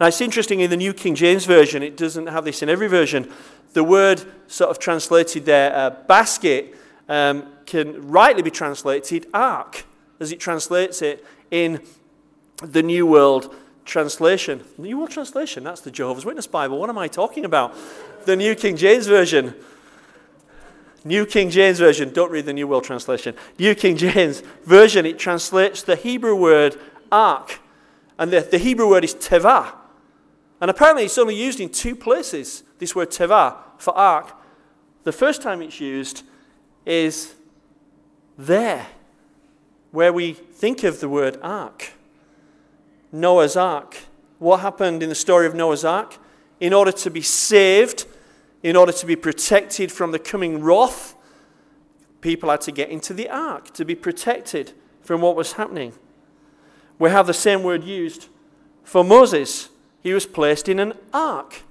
Now, 0.00 0.06
it's 0.06 0.20
interesting 0.20 0.60
in 0.60 0.70
the 0.70 0.76
New 0.76 0.92
King 0.92 1.14
James 1.14 1.46
Version, 1.46 1.82
it 1.82 1.96
doesn't 1.96 2.26
have 2.26 2.44
this 2.44 2.62
in 2.62 2.68
every 2.68 2.88
version. 2.88 3.32
The 3.76 3.84
word 3.84 4.24
sort 4.46 4.70
of 4.70 4.78
translated 4.78 5.44
there, 5.44 5.76
uh, 5.76 5.90
basket, 5.90 6.74
um, 7.10 7.52
can 7.66 8.08
rightly 8.08 8.40
be 8.40 8.50
translated 8.50 9.26
ark, 9.34 9.84
as 10.18 10.32
it 10.32 10.40
translates 10.40 11.02
it 11.02 11.22
in 11.50 11.82
the 12.62 12.82
New 12.82 13.06
World 13.06 13.54
Translation. 13.84 14.64
New 14.78 14.96
World 14.96 15.10
Translation, 15.10 15.62
that's 15.62 15.82
the 15.82 15.90
Jehovah's 15.90 16.24
Witness 16.24 16.46
Bible. 16.46 16.78
What 16.78 16.88
am 16.88 16.96
I 16.96 17.06
talking 17.06 17.44
about? 17.44 17.76
The 18.24 18.34
New 18.34 18.54
King 18.54 18.78
James 18.78 19.06
Version. 19.06 19.54
New 21.04 21.26
King 21.26 21.50
James 21.50 21.78
Version, 21.78 22.14
don't 22.14 22.30
read 22.30 22.46
the 22.46 22.54
New 22.54 22.66
World 22.66 22.84
Translation. 22.84 23.34
New 23.58 23.74
King 23.74 23.98
James 23.98 24.42
Version, 24.64 25.04
it 25.04 25.18
translates 25.18 25.82
the 25.82 25.96
Hebrew 25.96 26.34
word 26.34 26.80
ark. 27.12 27.60
And 28.18 28.32
the, 28.32 28.40
the 28.40 28.56
Hebrew 28.56 28.88
word 28.88 29.04
is 29.04 29.14
tevah. 29.14 29.74
And 30.62 30.70
apparently 30.70 31.04
it's 31.04 31.18
only 31.18 31.36
used 31.36 31.60
in 31.60 31.68
two 31.68 31.94
places, 31.94 32.62
this 32.78 32.96
word 32.96 33.10
tevah, 33.10 33.64
for 33.78 33.96
ark. 33.96 34.34
The 35.04 35.12
first 35.12 35.42
time 35.42 35.62
it's 35.62 35.80
used 35.80 36.22
is 36.84 37.34
there, 38.38 38.86
where 39.90 40.12
we 40.12 40.32
think 40.32 40.84
of 40.84 41.00
the 41.00 41.08
word 41.08 41.38
ark. 41.42 41.92
Noah's 43.12 43.56
ark. 43.56 43.96
What 44.38 44.60
happened 44.60 45.02
in 45.02 45.08
the 45.08 45.14
story 45.14 45.46
of 45.46 45.54
Noah's 45.54 45.84
ark? 45.84 46.18
In 46.60 46.72
order 46.72 46.92
to 46.92 47.10
be 47.10 47.22
saved, 47.22 48.06
in 48.62 48.76
order 48.76 48.92
to 48.92 49.06
be 49.06 49.16
protected 49.16 49.90
from 49.92 50.10
the 50.10 50.18
coming 50.18 50.62
wrath, 50.62 51.14
people 52.20 52.50
had 52.50 52.60
to 52.62 52.72
get 52.72 52.90
into 52.90 53.14
the 53.14 53.28
ark 53.28 53.72
to 53.74 53.84
be 53.84 53.94
protected 53.94 54.72
from 55.02 55.20
what 55.20 55.36
was 55.36 55.52
happening. 55.52 55.92
We 56.98 57.10
have 57.10 57.26
the 57.26 57.34
same 57.34 57.62
word 57.62 57.84
used 57.84 58.28
for 58.84 59.04
Moses. 59.04 59.68
He 60.02 60.12
was 60.12 60.26
placed 60.26 60.68
in 60.68 60.78
an 60.78 60.94
ark, 61.12 61.62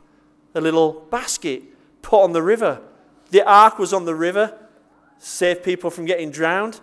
a 0.54 0.62
little 0.62 1.06
basket 1.10 1.64
put 2.06 2.24
on 2.24 2.34
the 2.34 2.44
river. 2.44 2.82
The 3.32 3.44
ark 3.44 3.80
was 3.80 3.92
on 3.92 4.06
the 4.06 4.14
river, 4.14 4.56
save 5.18 5.64
people 5.64 5.90
from 5.90 6.06
getting 6.06 6.30
drowned. 6.30 6.80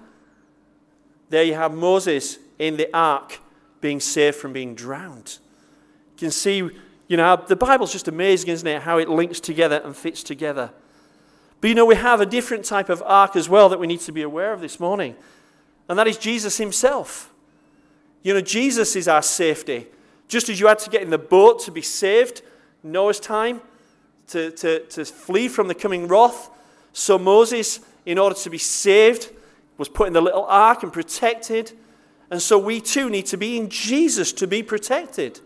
There 1.30 1.44
you 1.44 1.54
have 1.54 1.72
Moses 1.72 2.38
in 2.58 2.76
the 2.76 2.94
ark 2.94 3.38
being 3.80 4.00
saved 4.00 4.36
from 4.36 4.52
being 4.52 4.74
drowned. 4.74 5.38
You 6.14 6.18
can 6.18 6.30
see, 6.32 6.56
you 7.06 7.16
know, 7.16 7.36
the 7.46 7.56
Bible's 7.56 7.92
just 7.92 8.08
amazing, 8.08 8.50
isn't 8.50 8.66
it? 8.66 8.82
How 8.82 8.98
it 8.98 9.08
links 9.08 9.38
together 9.38 9.80
and 9.84 9.96
fits 9.96 10.24
together. 10.24 10.72
But 11.60 11.68
you 11.68 11.76
know, 11.76 11.86
we 11.86 11.94
have 11.94 12.20
a 12.20 12.26
different 12.26 12.64
type 12.64 12.88
of 12.88 13.00
ark 13.06 13.36
as 13.36 13.48
well 13.48 13.68
that 13.68 13.78
we 13.78 13.86
need 13.86 14.00
to 14.00 14.12
be 14.12 14.22
aware 14.22 14.52
of 14.52 14.60
this 14.60 14.80
morning, 14.80 15.14
and 15.88 15.96
that 15.96 16.08
is 16.08 16.18
Jesus 16.18 16.58
himself. 16.58 17.32
You 18.22 18.34
know, 18.34 18.40
Jesus 18.40 18.96
is 18.96 19.06
our 19.06 19.22
safety. 19.22 19.86
Just 20.26 20.48
as 20.48 20.58
you 20.58 20.66
had 20.66 20.80
to 20.80 20.90
get 20.90 21.02
in 21.02 21.10
the 21.10 21.18
boat 21.18 21.60
to 21.60 21.70
be 21.70 21.82
saved, 21.82 22.42
Noah's 22.82 23.20
time, 23.20 23.60
to, 24.28 24.50
to, 24.52 24.80
to 24.80 25.04
flee 25.04 25.48
from 25.48 25.68
the 25.68 25.74
coming 25.74 26.08
wrath, 26.08 26.50
so 26.92 27.18
Moses, 27.18 27.80
in 28.04 28.18
order 28.18 28.34
to 28.36 28.50
be 28.50 28.58
saved, 28.58 29.30
was 29.78 29.88
put 29.88 30.06
in 30.06 30.12
the 30.12 30.20
little 30.20 30.44
ark 30.44 30.82
and 30.82 30.92
protected. 30.92 31.72
And 32.30 32.40
so 32.40 32.58
we 32.58 32.80
too 32.80 33.10
need 33.10 33.26
to 33.26 33.36
be 33.36 33.58
in 33.58 33.68
Jesus 33.68 34.32
to 34.34 34.46
be 34.46 34.62
protected. 34.62 35.40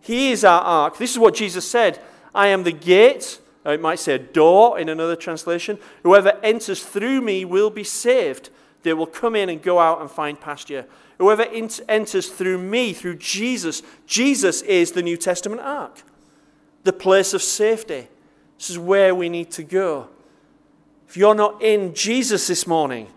He 0.00 0.30
is 0.30 0.44
our 0.44 0.60
ark. 0.60 0.98
This 0.98 1.12
is 1.12 1.18
what 1.18 1.34
Jesus 1.34 1.68
said 1.68 2.00
I 2.34 2.48
am 2.48 2.64
the 2.64 2.72
gate. 2.72 3.40
Or 3.64 3.74
It 3.74 3.80
might 3.80 3.98
say 3.98 4.14
a 4.14 4.18
door 4.18 4.78
in 4.78 4.88
another 4.88 5.16
translation. 5.16 5.78
Whoever 6.04 6.38
enters 6.42 6.84
through 6.84 7.20
me 7.20 7.44
will 7.44 7.70
be 7.70 7.82
saved. 7.82 8.50
They 8.84 8.92
will 8.92 9.06
come 9.06 9.34
in 9.34 9.48
and 9.48 9.60
go 9.60 9.80
out 9.80 10.00
and 10.00 10.08
find 10.08 10.40
pasture. 10.40 10.86
Whoever 11.18 11.42
enters 11.42 12.28
through 12.28 12.58
me, 12.58 12.92
through 12.92 13.16
Jesus, 13.16 13.82
Jesus 14.06 14.62
is 14.62 14.92
the 14.92 15.02
New 15.02 15.16
Testament 15.16 15.60
ark, 15.62 16.02
the 16.86 16.92
place 16.92 17.34
of 17.34 17.42
safety. 17.42 18.08
This 18.56 18.70
is 18.70 18.78
where 18.78 19.14
we 19.14 19.28
need 19.28 19.50
to 19.52 19.62
go. 19.62 20.08
If 21.08 21.16
you're 21.16 21.34
not 21.34 21.62
in 21.62 21.94
Jesus 21.94 22.46
this 22.46 22.66
morning, 22.66 23.08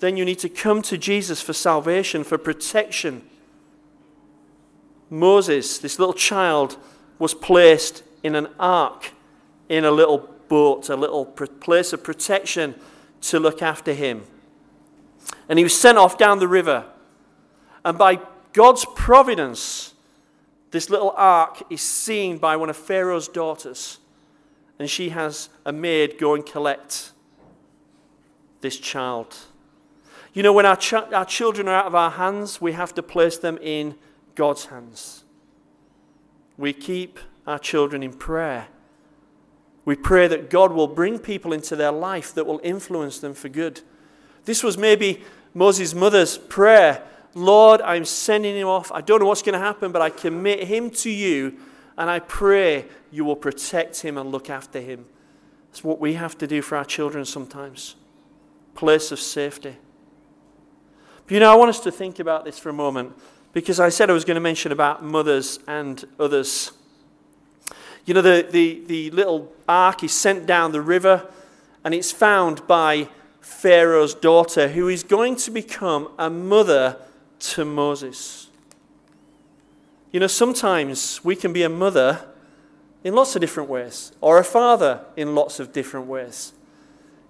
then 0.00 0.16
you 0.16 0.24
need 0.24 0.38
to 0.40 0.48
come 0.48 0.82
to 0.82 0.98
Jesus 0.98 1.40
for 1.40 1.52
salvation, 1.52 2.24
for 2.24 2.38
protection. 2.38 3.22
Moses, 5.10 5.78
this 5.78 5.98
little 5.98 6.14
child, 6.14 6.76
was 7.18 7.34
placed 7.34 8.02
in 8.22 8.34
an 8.34 8.48
ark, 8.58 9.12
in 9.68 9.84
a 9.84 9.90
little 9.90 10.30
boat, 10.48 10.88
a 10.88 10.96
little 10.96 11.24
place 11.24 11.92
of 11.92 12.02
protection 12.02 12.74
to 13.20 13.38
look 13.38 13.62
after 13.62 13.92
him. 13.92 14.22
And 15.48 15.58
he 15.58 15.64
was 15.64 15.78
sent 15.78 15.98
off 15.98 16.18
down 16.18 16.38
the 16.38 16.48
river. 16.48 16.84
And 17.84 17.98
by 17.98 18.20
God's 18.52 18.86
providence, 18.94 19.94
this 20.70 20.90
little 20.90 21.12
ark 21.16 21.62
is 21.70 21.80
seen 21.80 22.38
by 22.38 22.56
one 22.56 22.70
of 22.70 22.76
Pharaoh's 22.76 23.28
daughters. 23.28 23.98
And 24.78 24.88
she 24.88 25.08
has 25.08 25.48
a 25.64 25.72
maid 25.72 26.18
go 26.18 26.34
and 26.34 26.44
collect 26.44 27.12
this 28.60 28.78
child. 28.78 29.36
You 30.34 30.42
know, 30.42 30.52
when 30.52 30.66
our, 30.66 30.76
ch- 30.76 30.92
our 30.92 31.24
children 31.24 31.68
are 31.68 31.74
out 31.74 31.86
of 31.86 31.94
our 31.94 32.10
hands, 32.10 32.60
we 32.60 32.72
have 32.72 32.94
to 32.94 33.02
place 33.02 33.38
them 33.38 33.58
in 33.60 33.96
God's 34.34 34.66
hands. 34.66 35.24
We 36.56 36.72
keep 36.72 37.18
our 37.46 37.58
children 37.58 38.02
in 38.02 38.12
prayer. 38.12 38.68
We 39.84 39.96
pray 39.96 40.28
that 40.28 40.50
God 40.50 40.72
will 40.72 40.86
bring 40.86 41.18
people 41.18 41.52
into 41.52 41.74
their 41.74 41.92
life 41.92 42.34
that 42.34 42.46
will 42.46 42.60
influence 42.62 43.20
them 43.20 43.32
for 43.32 43.48
good. 43.48 43.80
This 44.44 44.62
was 44.62 44.76
maybe 44.76 45.22
Moses' 45.54 45.94
mother's 45.94 46.36
prayer 46.36 47.02
Lord, 47.38 47.80
I'm 47.82 48.04
sending 48.04 48.56
him 48.56 48.66
off. 48.66 48.90
I 48.92 49.00
don't 49.00 49.20
know 49.20 49.26
what's 49.26 49.42
going 49.42 49.54
to 49.54 49.64
happen, 49.64 49.92
but 49.92 50.02
I 50.02 50.10
commit 50.10 50.64
him 50.64 50.90
to 50.90 51.10
you, 51.10 51.56
and 51.96 52.10
I 52.10 52.18
pray 52.18 52.86
you 53.10 53.24
will 53.24 53.36
protect 53.36 54.00
him 54.00 54.18
and 54.18 54.30
look 54.30 54.50
after 54.50 54.80
him. 54.80 55.06
That's 55.70 55.84
what 55.84 56.00
we 56.00 56.14
have 56.14 56.36
to 56.38 56.46
do 56.46 56.62
for 56.62 56.76
our 56.76 56.84
children 56.84 57.24
sometimes. 57.24 57.94
Place 58.74 59.12
of 59.12 59.20
safety. 59.20 59.76
But 61.26 61.34
you 61.34 61.40
know, 61.40 61.52
I 61.52 61.54
want 61.54 61.68
us 61.68 61.80
to 61.80 61.92
think 61.92 62.18
about 62.18 62.44
this 62.44 62.58
for 62.58 62.70
a 62.70 62.72
moment 62.74 63.14
because 63.52 63.78
I 63.78 63.88
said 63.88 64.10
I 64.10 64.14
was 64.14 64.24
going 64.24 64.36
to 64.36 64.40
mention 64.40 64.72
about 64.72 65.04
mothers 65.04 65.58
and 65.66 66.04
others. 66.18 66.72
You 68.04 68.14
know, 68.14 68.22
the, 68.22 68.46
the, 68.50 68.82
the 68.86 69.10
little 69.10 69.52
ark 69.68 70.02
is 70.02 70.12
sent 70.12 70.46
down 70.46 70.72
the 70.72 70.80
river 70.80 71.28
and 71.84 71.94
it's 71.94 72.10
found 72.10 72.66
by 72.66 73.08
Pharaoh's 73.40 74.14
daughter, 74.14 74.68
who 74.68 74.88
is 74.88 75.02
going 75.02 75.36
to 75.36 75.50
become 75.50 76.10
a 76.18 76.30
mother 76.30 76.96
to 77.40 77.64
Moses. 77.64 78.48
You 80.10 80.20
know, 80.20 80.26
sometimes 80.26 81.22
we 81.24 81.36
can 81.36 81.52
be 81.52 81.62
a 81.62 81.68
mother 81.68 82.24
in 83.04 83.14
lots 83.14 83.36
of 83.36 83.40
different 83.40 83.68
ways, 83.68 84.12
or 84.20 84.38
a 84.38 84.44
father 84.44 85.04
in 85.16 85.34
lots 85.34 85.60
of 85.60 85.72
different 85.72 86.06
ways. 86.06 86.52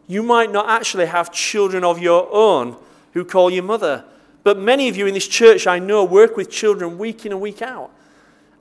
You 0.06 0.22
might 0.22 0.50
not 0.50 0.68
actually 0.68 1.06
have 1.06 1.30
children 1.30 1.84
of 1.84 1.98
your 1.98 2.28
own 2.32 2.76
who 3.12 3.24
call 3.24 3.50
you 3.50 3.62
mother, 3.62 4.04
but 4.42 4.58
many 4.58 4.88
of 4.88 4.96
you 4.96 5.06
in 5.06 5.14
this 5.14 5.28
church 5.28 5.66
I 5.66 5.78
know 5.78 6.04
work 6.04 6.36
with 6.36 6.50
children 6.50 6.96
week 6.96 7.26
in 7.26 7.32
and 7.32 7.40
week 7.40 7.60
out, 7.60 7.90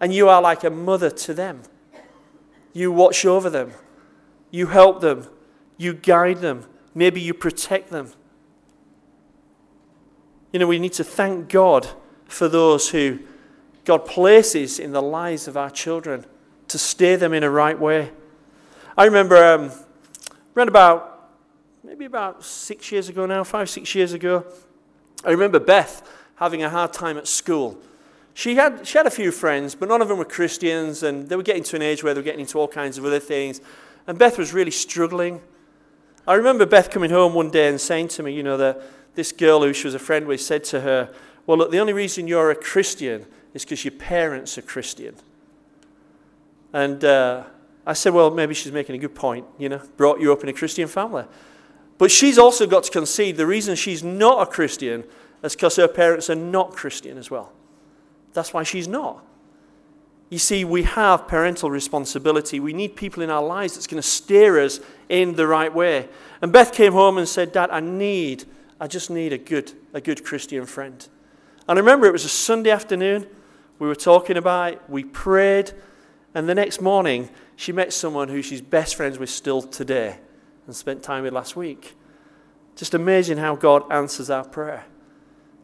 and 0.01 0.13
you 0.13 0.27
are 0.27 0.41
like 0.41 0.63
a 0.63 0.69
mother 0.69 1.09
to 1.09 1.33
them. 1.33 1.61
You 2.73 2.91
watch 2.91 3.25
over 3.25 3.49
them, 3.49 3.71
you 4.51 4.67
help 4.67 4.99
them, 4.99 5.27
you 5.77 5.93
guide 5.93 6.39
them, 6.39 6.65
maybe 6.93 7.21
you 7.21 7.33
protect 7.33 7.89
them. 7.89 8.11
You 10.57 10.59
know, 10.61 10.67
we 10.69 10.79
need 10.79 10.93
to 10.93 11.03
thank 11.03 11.49
God 11.49 11.87
for 12.25 12.47
those 12.47 12.89
who 12.89 13.19
God 13.85 14.07
places 14.07 14.79
in 14.79 14.91
the 14.91 15.03
lives 15.03 15.47
of 15.47 15.55
our 15.55 15.69
children 15.69 16.25
to 16.69 16.79
steer 16.79 17.15
them 17.15 17.31
in 17.31 17.43
a 17.43 17.49
right 17.51 17.79
way. 17.79 18.11
I 18.97 19.05
remember 19.05 19.35
um, 19.35 19.71
around 20.55 20.69
about, 20.69 21.29
maybe 21.83 22.05
about 22.05 22.43
six 22.43 22.91
years 22.91 23.07
ago 23.07 23.27
now, 23.27 23.43
five, 23.43 23.69
six 23.69 23.93
years 23.93 24.13
ago, 24.13 24.47
I 25.23 25.29
remember 25.29 25.59
Beth 25.59 26.01
having 26.37 26.63
a 26.63 26.71
hard 26.71 26.91
time 26.91 27.19
at 27.19 27.27
school. 27.27 27.79
She 28.33 28.55
had, 28.55 28.87
she 28.87 28.97
had 28.97 29.05
a 29.05 29.11
few 29.11 29.31
friends, 29.31 29.75
but 29.75 29.89
none 29.89 30.01
of 30.01 30.07
them 30.07 30.17
were 30.17 30.25
Christians, 30.25 31.03
and 31.03 31.29
they 31.29 31.35
were 31.35 31.43
getting 31.43 31.61
to 31.65 31.75
an 31.75 31.83
age 31.83 32.03
where 32.03 32.15
they 32.15 32.19
were 32.19 32.25
getting 32.25 32.39
into 32.39 32.57
all 32.57 32.67
kinds 32.67 32.97
of 32.97 33.05
other 33.05 33.19
things. 33.19 33.61
And 34.07 34.17
Beth 34.17 34.39
was 34.39 34.53
really 34.53 34.71
struggling. 34.71 35.39
I 36.27 36.33
remember 36.33 36.65
Beth 36.65 36.89
coming 36.89 37.11
home 37.11 37.35
one 37.35 37.51
day 37.51 37.67
and 37.67 37.79
saying 37.79 38.07
to 38.07 38.23
me, 38.23 38.33
you 38.33 38.41
know, 38.41 38.57
that 38.57 38.81
this 39.17 39.31
girl 39.31 39.63
who 39.63 39.73
she 39.73 39.87
was 39.87 39.95
a 39.95 39.99
friend 39.99 40.27
with 40.27 40.39
said 40.39 40.63
to 40.65 40.81
her, 40.81 41.11
Well, 41.45 41.57
look, 41.57 41.71
the 41.71 41.79
only 41.79 41.91
reason 41.91 42.27
you're 42.27 42.51
a 42.51 42.55
Christian 42.55 43.25
is 43.53 43.65
because 43.65 43.83
your 43.83 43.93
parents 43.93 44.57
are 44.57 44.61
Christian. 44.61 45.15
And 46.71 47.03
uh, 47.03 47.43
I 47.85 47.93
said, 47.93 48.13
Well, 48.13 48.31
maybe 48.31 48.53
she's 48.53 48.71
making 48.71 48.95
a 48.95 48.99
good 48.99 49.15
point, 49.15 49.45
you 49.57 49.67
know, 49.67 49.81
brought 49.97 50.21
you 50.21 50.31
up 50.31 50.43
in 50.43 50.49
a 50.49 50.53
Christian 50.53 50.87
family. 50.87 51.25
But 51.97 52.11
she's 52.11 52.37
also 52.37 52.67
got 52.67 52.83
to 52.83 52.91
concede 52.91 53.37
the 53.37 53.47
reason 53.47 53.75
she's 53.75 54.03
not 54.03 54.47
a 54.47 54.49
Christian 54.49 55.03
is 55.41 55.55
because 55.55 55.75
her 55.77 55.87
parents 55.87 56.29
are 56.29 56.35
not 56.35 56.73
Christian 56.73 57.17
as 57.17 57.31
well. 57.31 57.51
That's 58.33 58.53
why 58.53 58.61
she's 58.61 58.87
not. 58.87 59.25
You 60.29 60.37
see, 60.37 60.63
we 60.63 60.83
have 60.83 61.27
parental 61.27 61.71
responsibility. 61.71 62.59
We 62.59 62.73
need 62.73 62.95
people 62.95 63.23
in 63.23 63.31
our 63.31 63.43
lives 63.43 63.73
that's 63.73 63.87
going 63.87 64.01
to 64.01 64.07
steer 64.07 64.59
us 64.59 64.79
in 65.09 65.35
the 65.35 65.47
right 65.47 65.73
way. 65.73 66.07
And 66.41 66.51
Beth 66.51 66.71
came 66.71 66.93
home 66.93 67.17
and 67.17 67.27
said, 67.27 67.51
Dad, 67.51 67.71
I 67.71 67.79
need, 67.79 68.45
I 68.79 68.87
just 68.87 69.09
need 69.09 69.33
a 69.33 69.37
good, 69.37 69.73
a 69.93 70.01
good 70.01 70.23
Christian 70.23 70.65
friend. 70.65 71.07
And 71.67 71.77
I 71.77 71.81
remember 71.81 72.05
it 72.05 72.13
was 72.13 72.25
a 72.25 72.29
Sunday 72.29 72.69
afternoon. 72.69 73.27
We 73.79 73.87
were 73.87 73.95
talking 73.95 74.37
about 74.37 74.73
it. 74.73 74.81
We 74.87 75.03
prayed. 75.03 75.71
And 76.33 76.47
the 76.47 76.55
next 76.55 76.81
morning, 76.81 77.29
she 77.55 77.71
met 77.71 77.91
someone 77.91 78.29
who 78.29 78.41
she's 78.41 78.61
best 78.61 78.95
friends 78.95 79.17
with 79.17 79.29
still 79.29 79.61
today 79.61 80.17
and 80.65 80.75
spent 80.75 81.01
time 81.01 81.23
with 81.23 81.33
last 81.33 81.55
week. 81.55 81.95
Just 82.75 82.93
amazing 82.93 83.37
how 83.37 83.55
God 83.55 83.91
answers 83.91 84.29
our 84.29 84.45
prayer. 84.45 84.85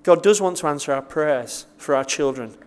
God 0.02 0.24
does 0.24 0.42
want 0.42 0.58
to 0.58 0.68
answer 0.68 0.92
our 0.92 1.02
prayers 1.02 1.68
for 1.78 1.96
our 1.96 2.04
children. 2.04 2.58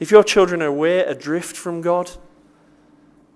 If 0.00 0.10
your 0.10 0.24
children 0.24 0.62
are 0.62 0.66
away, 0.66 1.00
adrift 1.00 1.56
from 1.56 1.80
God, 1.80 2.10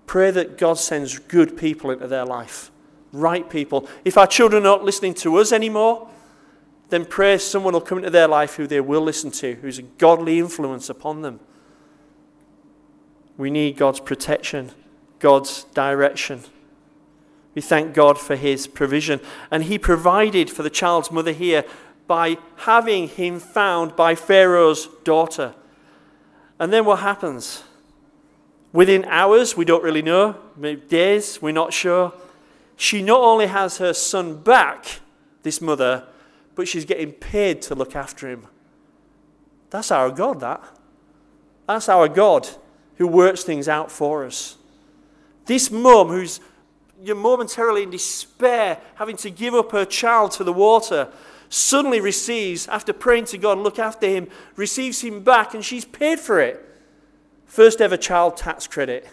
pray 0.07 0.31
that 0.31 0.59
God 0.59 0.79
sends 0.79 1.19
good 1.19 1.57
people 1.57 1.91
into 1.91 2.09
their 2.09 2.25
life, 2.25 2.71
right 3.13 3.49
people. 3.49 3.89
If 4.05 4.19
our 4.19 4.27
children 4.27 4.63
are 4.63 4.77
not 4.77 4.85
listening 4.85 5.15
to 5.15 5.37
us 5.37 5.53
anymore, 5.53 6.11
then 6.95 7.05
pray 7.05 7.39
someone 7.39 7.75
will 7.75 7.81
come 7.81 7.99
into 7.99 8.11
their 8.11 8.29
life 8.29 8.55
who 8.55 8.67
they 8.67 8.81
will 8.81 9.01
listen 9.01 9.31
to, 9.33 9.55
who's 9.57 9.79
a 9.79 9.83
godly 9.83 10.39
influence 10.39 10.89
upon 10.89 11.23
them. 11.23 11.41
We 13.37 13.51
need 13.51 13.77
God's 13.77 14.01
protection, 14.01 14.71
God's 15.19 15.65
direction. 15.75 16.45
We 17.55 17.63
thank 17.63 17.95
God 17.95 18.19
for 18.19 18.37
his 18.37 18.67
provision. 18.67 19.21
And 19.51 19.65
he 19.65 19.79
provided 19.79 20.51
for 20.51 20.63
the 20.63 20.71
child's 20.71 21.11
mother 21.11 21.33
here 21.33 21.65
by 22.07 22.39
having 22.57 23.09
him 23.09 23.41
found 23.41 23.97
by 23.97 24.15
Pharaoh's 24.15 24.89
daughter. 25.05 25.55
And 26.59 26.73
then 26.73 26.85
what 26.85 27.01
happens? 27.01 27.65
Within 28.73 29.05
hours, 29.07 29.57
we 29.57 29.65
don't 29.65 29.83
really 29.83 30.03
know, 30.03 30.37
maybe 30.57 30.83
days, 30.83 31.41
we're 31.41 31.53
not 31.53 31.73
sure. 31.73 32.13
She 32.77 33.03
not 33.03 33.21
only 33.21 33.47
has 33.47 33.79
her 33.79 33.93
son 33.93 34.43
back, 34.43 35.01
this 35.43 35.61
mother, 35.61 36.07
but 36.55 36.69
she's 36.69 36.85
getting 36.85 37.13
paid 37.13 37.63
to 37.63 37.75
look 37.75 37.97
after 37.97 38.29
him. 38.29 38.47
That's 39.71 39.91
our 39.91 40.11
God, 40.11 40.41
that. 40.41 40.63
That's 41.67 41.89
our 41.89 42.09
God 42.09 42.49
who 42.97 43.07
works 43.07 43.43
things 43.43 43.69
out 43.69 43.91
for 43.91 44.25
us. 44.25 44.57
This 45.47 45.71
mum 45.71 46.09
who's 46.09 46.41
you're 47.03 47.17
momentarily 47.17 47.83
in 47.83 47.91
despair, 47.91 48.81
having 48.95 49.17
to 49.19 49.31
give 49.31 49.53
up 49.53 49.73
her 49.73 49.85
child 49.85 50.31
to 50.33 50.45
the 50.45 50.53
water, 50.53 51.09
suddenly 51.49 52.01
receives, 52.01 52.67
after 52.69 52.93
praying 52.93 53.27
to 53.27 53.39
God, 53.39 53.59
look 53.59 53.79
after 53.79 54.07
him, 54.07 54.29
receives 54.57 55.03
him 55.03 55.23
back, 55.23 55.55
and 55.55 55.65
she's 55.65 55.85
paid 55.85 56.19
for 56.19 56.41
it. 56.41 56.65
First 57.47 57.81
ever 57.81 57.97
child 57.97 58.37
tax 58.37 58.67
credit, 58.67 59.07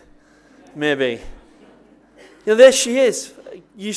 maybe. 0.73 1.19
You 2.45 2.53
know, 2.53 2.55
there 2.55 2.71
she 2.71 2.97
is. 2.97 3.33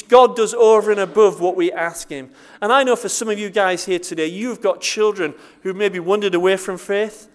God 0.08 0.36
does 0.36 0.54
over 0.54 0.90
and 0.90 1.00
above 1.00 1.40
what 1.40 1.56
we 1.56 1.72
ask 1.72 2.08
Him. 2.08 2.30
And 2.60 2.72
I 2.72 2.82
know 2.82 2.96
for 2.96 3.08
some 3.08 3.28
of 3.28 3.38
you 3.38 3.50
guys 3.50 3.84
here 3.84 3.98
today, 3.98 4.26
you've 4.26 4.60
got 4.60 4.80
children 4.80 5.34
who 5.62 5.74
maybe 5.74 6.00
wandered 6.00 6.34
away 6.34 6.56
from 6.56 6.78
faith. 6.78 7.28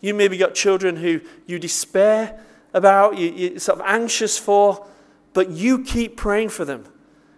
You 0.00 0.14
maybe 0.14 0.36
got 0.36 0.54
children 0.54 0.96
who 0.96 1.20
you 1.46 1.58
despair 1.58 2.40
about, 2.72 3.18
you, 3.18 3.30
you're 3.30 3.58
sort 3.58 3.80
of 3.80 3.86
anxious 3.86 4.38
for, 4.38 4.86
but 5.32 5.50
you 5.50 5.84
keep 5.84 6.16
praying 6.16 6.48
for 6.48 6.64
them. 6.64 6.84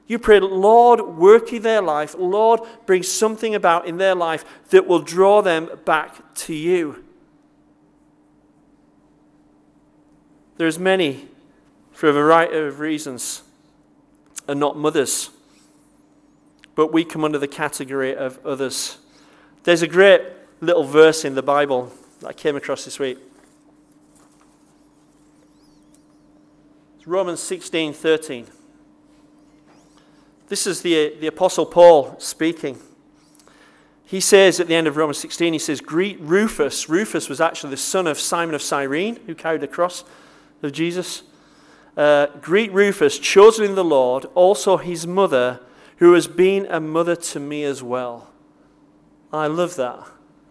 You 0.07 0.19
pray, 0.19 0.41
Lord, 0.41 1.01
work 1.01 1.53
in 1.53 1.62
their 1.62 1.81
life. 1.81 2.15
Lord, 2.19 2.61
bring 2.87 3.03
something 3.03 3.55
about 3.55 3.87
in 3.87 3.97
their 3.97 4.15
life 4.15 4.45
that 4.71 4.87
will 4.87 5.01
draw 5.01 5.43
them 5.43 5.71
back 5.85 6.35
to 6.35 6.55
you. 6.55 7.05
There's 10.59 10.79
many, 10.79 11.29
for 11.93 12.09
a 12.09 12.12
variety 12.12 12.57
of 12.59 12.79
reasons, 12.79 13.43
are 14.49 14.55
not 14.55 14.77
mothers, 14.77 15.31
but 16.75 16.93
we 16.93 17.05
come 17.05 17.25
under 17.25 17.39
the 17.39 17.49
category 17.49 18.15
of 18.15 18.45
others. 18.45 18.99
There's 19.65 19.83
a 19.83 19.89
great 19.89 20.23
little 20.61 20.85
verse 20.85 21.25
in 21.25 21.35
the 21.35 21.43
Bible 21.43 21.93
that 22.21 22.29
I 22.29 22.33
came 22.33 22.57
across 22.57 22.85
this 22.85 22.99
week. 22.99 23.19
It's 26.97 27.07
Romans 27.07 27.41
16 27.41 27.93
13. 27.93 28.47
This 30.49 30.67
is 30.67 30.83
the, 30.83 31.17
the 31.19 31.29
Apostle 31.29 31.65
Paul 31.65 32.17
speaking. 32.19 32.79
He 34.05 34.21
says 34.21 34.61
at 34.61 34.69
the 34.69 34.75
end 34.75 34.87
of 34.87 34.99
Romans 34.99 35.17
16, 35.17 35.55
he 35.55 35.59
says, 35.59 35.81
Greet 35.81 36.21
Rufus. 36.21 36.91
Rufus 36.91 37.31
was 37.31 37.41
actually 37.41 37.71
the 37.71 37.79
son 37.79 38.07
of 38.07 38.21
Simon 38.21 38.55
of 38.55 38.61
Cyrene, 38.61 39.19
who 39.27 39.35
carried 39.35 39.63
the 39.63 39.67
cross 39.67 40.05
of 40.63 40.73
Jesus. 40.73 41.23
Uh, 41.97 42.27
greet 42.41 42.73
Rufus, 42.73 43.19
chosen 43.19 43.65
in 43.65 43.75
the 43.75 43.85
Lord, 43.85 44.25
also 44.35 44.79
his 44.79 45.07
mother, 45.07 45.61
who 45.99 46.15
has 46.15 46.27
been 46.27 46.67
a 46.67 46.81
mother 46.81 47.15
to 47.15 47.41
me 47.41 47.65
as 47.65 47.83
well. 47.83 48.31
I 49.33 49.47
love 49.47 49.77
that. 49.77 50.07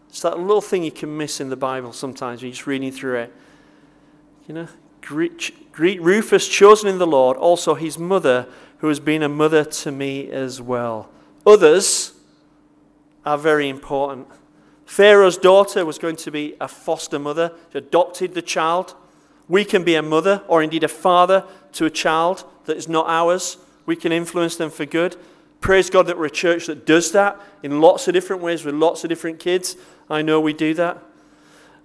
It's 0.09 0.21
that 0.21 0.39
little 0.39 0.61
thing 0.61 0.83
you 0.83 0.91
can 0.91 1.17
miss 1.17 1.39
in 1.39 1.49
the 1.49 1.55
Bible 1.55 1.93
sometimes 1.93 2.41
when 2.41 2.47
you're 2.47 2.53
just 2.53 2.67
reading 2.67 2.91
through 2.91 3.19
it. 3.19 3.33
You 4.47 4.55
know, 4.55 4.67
greet, 5.01 5.71
greet 5.71 6.01
Rufus, 6.01 6.47
chosen 6.47 6.89
in 6.89 6.97
the 6.97 7.07
Lord, 7.07 7.37
also 7.37 7.75
his 7.75 7.97
mother, 7.97 8.47
who 8.79 8.87
has 8.87 8.99
been 8.99 9.23
a 9.23 9.29
mother 9.29 9.63
to 9.63 9.91
me 9.91 10.29
as 10.29 10.61
well. 10.61 11.09
Others 11.45 12.13
are 13.25 13.37
very 13.37 13.69
important. 13.69 14.27
Pharaoh's 14.85 15.37
daughter 15.37 15.85
was 15.85 15.97
going 15.97 16.17
to 16.17 16.31
be 16.31 16.55
a 16.59 16.67
foster 16.67 17.17
mother, 17.17 17.53
she 17.71 17.77
adopted 17.77 18.33
the 18.33 18.41
child. 18.41 18.95
We 19.51 19.65
can 19.65 19.83
be 19.83 19.95
a 19.95 20.01
mother 20.01 20.43
or 20.47 20.63
indeed 20.63 20.85
a 20.85 20.87
father 20.87 21.43
to 21.73 21.83
a 21.83 21.89
child 21.89 22.45
that 22.67 22.77
is 22.77 22.87
not 22.87 23.07
ours. 23.09 23.57
We 23.85 23.97
can 23.97 24.13
influence 24.13 24.55
them 24.55 24.69
for 24.69 24.85
good. 24.85 25.17
Praise 25.59 25.89
God 25.89 26.07
that 26.07 26.17
we're 26.17 26.27
a 26.27 26.29
church 26.29 26.67
that 26.67 26.85
does 26.85 27.11
that 27.11 27.37
in 27.61 27.81
lots 27.81 28.07
of 28.07 28.13
different 28.13 28.41
ways 28.41 28.63
with 28.63 28.75
lots 28.75 29.03
of 29.03 29.09
different 29.09 29.41
kids. 29.41 29.75
I 30.09 30.21
know 30.21 30.39
we 30.39 30.53
do 30.53 30.73
that. 30.75 31.03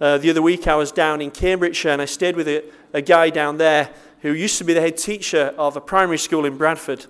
Uh, 0.00 0.16
the 0.16 0.31
other 0.31 0.42
week 0.42 0.68
I 0.68 0.76
was 0.76 0.92
down 0.92 1.20
in 1.20 1.33
Cambridgeshire 1.33 1.90
and 1.90 2.00
I 2.00 2.05
stayed 2.05 2.37
with 2.37 2.46
a, 2.46 2.62
a 2.92 3.02
guy 3.02 3.31
down 3.31 3.59
there 3.59 3.90
who 4.20 4.31
used 4.33 4.59
to 4.59 4.64
be 4.64 4.72
the 4.72 4.81
head 4.81 4.96
teacher 4.96 5.52
of 5.59 5.76
a 5.76 5.81
primary 5.81 6.18
school 6.18 6.44
in 6.44 6.57
Bradford. 6.57 7.07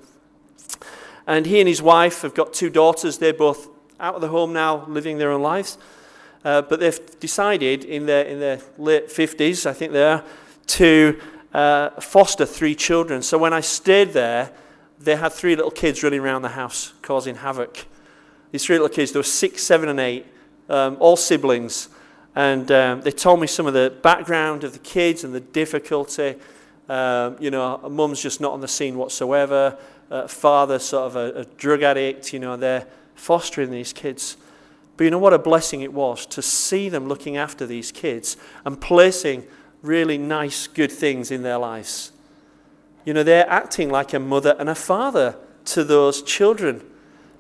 And 1.27 1.45
he 1.45 1.61
and 1.61 1.69
his 1.69 1.83
wife 1.83 2.23
have 2.23 2.33
got 2.33 2.55
two 2.55 2.71
daughters. 2.71 3.19
They're 3.19 3.35
both 3.35 3.69
out 4.01 4.15
of 4.15 4.23
the 4.23 4.29
home 4.29 4.55
now, 4.55 4.87
living 4.87 5.19
their 5.19 5.33
own 5.33 5.43
lives. 5.43 5.77
Uh, 6.43 6.63
but 6.63 6.81
they've 6.81 7.21
decided 7.21 7.85
in 7.85 8.07
their, 8.07 8.25
in 8.25 8.41
their 8.41 8.61
late 8.79 9.09
50s, 9.09 9.67
I 9.67 9.75
think 9.75 9.93
they 9.93 10.03
are, 10.03 10.25
to 10.67 11.21
uh, 11.55 11.91
foster 12.01 12.45
three 12.45 12.75
children. 12.75 13.23
So 13.23 13.39
when 13.39 13.53
I 13.53 13.61
stayed 13.61 14.13
there, 14.13 14.53
they 14.99 15.17
had 15.17 15.33
three 15.33 15.57
little 15.57 15.71
kids 15.71 16.03
running 16.03 16.21
around 16.21 16.43
the 16.43 16.51
house 16.51 16.93
causing 17.03 17.37
havoc. 17.37 17.87
These 18.53 18.65
three 18.65 18.77
little 18.77 18.95
kids, 18.95 19.13
they 19.13 19.19
were 19.19 19.25
six, 19.25 19.63
seven, 19.63 19.89
and 19.89 20.01
eight, 20.01 20.27
um, 20.69 20.97
all 21.01 21.17
siblings. 21.17 21.89
And 22.35 22.71
um, 22.71 23.01
they 23.01 23.11
told 23.11 23.41
me 23.41 23.47
some 23.47 23.67
of 23.67 23.75
the 23.75 23.95
background 24.03 24.65
of 24.65 24.73
the 24.73 24.79
kids 24.79 25.25
and 25.25 25.35
the 25.35 25.41
difficulty. 25.41 26.37
Um, 26.89 27.37
you 27.41 27.51
know, 27.51 27.79
mum's 27.89 28.23
just 28.23 28.41
not 28.41 28.53
on 28.53 28.61
the 28.61 28.69
scene 28.69 28.97
whatsoever. 28.97 29.79
Uh, 30.11 30.29
father, 30.29 30.79
sort 30.79 31.07
of 31.07 31.17
a, 31.17 31.41
a 31.41 31.45
drug 31.57 31.83
addict, 31.83 32.33
you 32.33 32.39
know, 32.39 32.57
they're 32.57 32.87
fostering 33.15 33.71
these 33.71 33.93
kids. 33.93 34.37
But 34.97 35.05
you 35.05 35.11
know 35.11 35.19
what 35.19 35.33
a 35.33 35.39
blessing 35.39 35.83
it 35.83 35.93
was 35.93 36.27
to 36.27 36.43
see 36.43 36.89
them 36.89 37.09
looking 37.09 37.37
after 37.37 37.67
these 37.67 37.93
kids 37.93 38.37
and 38.65 38.81
placing 38.81 39.47
really 39.87 40.19
nice, 40.19 40.67
good 40.67 40.93
things 40.93 41.31
in 41.31 41.43
their 41.43 41.59
lives. 41.59 42.13
You 43.05 43.15
know, 43.15 43.23
they're 43.23 43.49
acting 43.49 43.89
like 43.89 44.13
a 44.13 44.19
mother 44.19 44.57
and 44.59 44.69
a 44.69 44.75
father 44.75 45.37
to 45.67 45.85
those 45.85 46.23
children. 46.23 46.85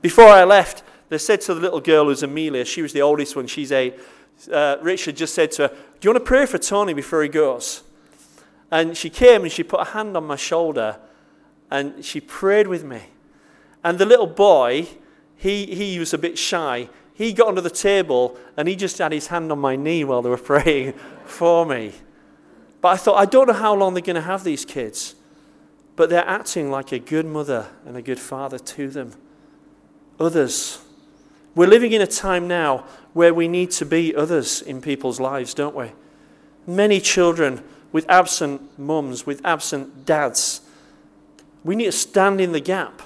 Before 0.00 0.28
I 0.28 0.44
left, 0.44 0.82
they 1.08 1.18
said 1.18 1.40
to 1.42 1.54
the 1.54 1.60
little 1.60 1.80
girl 1.80 2.06
who's 2.06 2.22
Amelia, 2.22 2.64
she 2.64 2.82
was 2.82 2.92
the 2.92 3.02
oldest 3.02 3.36
one, 3.36 3.46
she's 3.46 3.72
eight. 3.72 3.98
Uh, 4.50 4.76
Richard 4.82 5.16
just 5.16 5.34
said 5.34 5.50
to 5.52 5.62
her, 5.62 5.68
Do 5.68 5.76
you 6.02 6.10
want 6.10 6.24
to 6.24 6.28
pray 6.28 6.46
for 6.46 6.58
Tony 6.58 6.94
before 6.94 7.22
he 7.22 7.28
goes? 7.28 7.82
And 8.70 8.96
she 8.96 9.10
came 9.10 9.42
and 9.42 9.52
she 9.52 9.62
put 9.62 9.80
a 9.80 9.84
hand 9.84 10.16
on 10.16 10.26
my 10.26 10.36
shoulder 10.36 10.98
and 11.70 12.04
she 12.04 12.20
prayed 12.20 12.66
with 12.66 12.84
me. 12.84 13.02
And 13.82 13.98
the 13.98 14.06
little 14.06 14.26
boy, 14.26 14.88
he, 15.36 15.66
he 15.66 15.98
was 15.98 16.12
a 16.12 16.18
bit 16.18 16.38
shy. 16.38 16.88
He 17.14 17.32
got 17.32 17.48
under 17.48 17.60
the 17.60 17.70
table 17.70 18.36
and 18.56 18.68
he 18.68 18.76
just 18.76 18.98
had 18.98 19.12
his 19.12 19.28
hand 19.28 19.50
on 19.50 19.58
my 19.58 19.76
knee 19.76 20.04
while 20.04 20.22
they 20.22 20.30
were 20.30 20.36
praying 20.36 20.92
for 21.24 21.64
me. 21.64 21.92
But 22.86 22.92
I 22.92 22.96
thought, 22.98 23.16
I 23.16 23.24
don't 23.24 23.48
know 23.48 23.52
how 23.52 23.74
long 23.74 23.94
they're 23.94 24.00
going 24.00 24.14
to 24.14 24.20
have 24.20 24.44
these 24.44 24.64
kids, 24.64 25.16
but 25.96 26.08
they're 26.08 26.24
acting 26.24 26.70
like 26.70 26.92
a 26.92 27.00
good 27.00 27.26
mother 27.26 27.66
and 27.84 27.96
a 27.96 28.00
good 28.00 28.20
father 28.20 28.60
to 28.60 28.88
them. 28.88 29.12
Others. 30.20 30.78
We're 31.56 31.66
living 31.66 31.90
in 31.90 32.00
a 32.00 32.06
time 32.06 32.46
now 32.46 32.84
where 33.12 33.34
we 33.34 33.48
need 33.48 33.72
to 33.72 33.84
be 33.84 34.14
others 34.14 34.62
in 34.62 34.80
people's 34.80 35.18
lives, 35.18 35.52
don't 35.52 35.74
we? 35.74 35.90
Many 36.64 37.00
children 37.00 37.64
with 37.90 38.08
absent 38.08 38.78
mums, 38.78 39.26
with 39.26 39.44
absent 39.44 40.06
dads. 40.06 40.60
We 41.64 41.74
need 41.74 41.86
to 41.86 41.90
stand 41.92 42.40
in 42.40 42.52
the 42.52 42.60
gap 42.60 43.02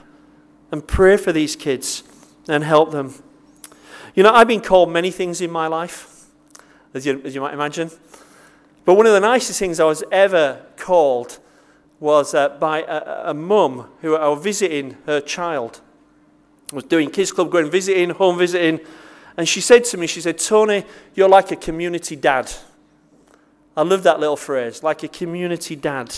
and 0.71 0.87
pray 0.87 1.17
for 1.17 1.33
these 1.33 1.57
kids 1.57 2.03
and 2.49 2.65
help 2.65 2.91
them. 2.91 3.15
You 4.15 4.25
know, 4.25 4.31
I've 4.35 4.47
been 4.47 4.61
called 4.61 4.93
many 4.93 5.11
things 5.11 5.41
in 5.41 5.51
my 5.51 5.69
life, 5.69 6.27
as 6.93 7.07
you, 7.07 7.23
as 7.25 7.35
you 7.35 7.41
might 7.41 7.55
imagine. 7.55 7.91
But 8.85 8.95
one 8.95 9.07
of 9.07 9.13
the 9.13 9.21
nicest 9.21 9.59
things 9.59 9.79
I 9.79 9.85
was 9.85 10.03
ever 10.11 10.65
called 10.77 11.39
was 11.99 12.35
uh, 12.35 12.49
by 12.49 12.83
a, 12.83 13.31
a 13.31 13.35
mum 13.35 13.87
who 14.01 14.17
I 14.17 14.29
was 14.29 14.43
visiting 14.43 14.97
her 15.07 15.21
child. 15.21 15.81
I 16.73 16.77
was 16.77 16.85
doing 16.85 17.11
kids 17.11 17.31
club, 17.31 17.51
going 17.51 17.71
visiting, 17.71 18.11
home 18.11 18.39
visiting. 18.39 18.81
And 19.37 19.49
she 19.49 19.61
said 19.61 19.85
to 19.87 19.97
me, 19.97 20.07
she 20.07 20.21
said, 20.21 20.39
Tony, 20.39 20.85
you're 21.15 21.29
like 21.29 21.53
a 21.53 21.57
community 21.57 22.17
dad. 22.17 22.51
I 23.77 23.83
love 23.83 24.03
that 24.03 24.19
little 24.19 24.37
phrase, 24.37 24.83
like 24.83 25.03
a 25.03 25.09
community 25.09 25.77
dad. 25.77 26.15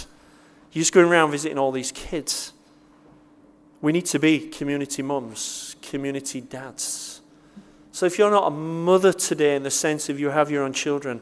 You're 0.73 0.83
just 0.83 0.93
going 0.93 1.09
around 1.09 1.31
visiting 1.31 1.59
all 1.59 1.73
these 1.73 1.93
kids. 1.93 2.53
We 3.81 3.93
need 3.93 4.07
to 4.07 4.19
be 4.19 4.49
community 4.49 5.03
mums, 5.03 5.77
community 5.83 6.41
dads. 6.41 7.21
So 7.91 8.07
if 8.07 8.19
you're 8.19 8.31
not 8.31 8.47
a 8.47 8.51
mother 8.51 9.13
today 9.13 9.57
in 9.57 9.65
the 9.65 9.71
sense 9.71 10.09
of 10.09 10.19
you 10.19 10.31
have 10.31 10.51
your 10.51 10.63
own 10.63 10.73
children, 10.73 11.21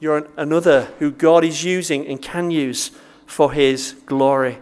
you're 0.00 0.28
another 0.36 0.88
who 0.98 1.10
God 1.10 1.44
is 1.44 1.64
using 1.64 2.06
and 2.06 2.20
can 2.20 2.50
use 2.50 2.90
for 3.26 3.52
his 3.52 3.94
glory. 4.06 4.58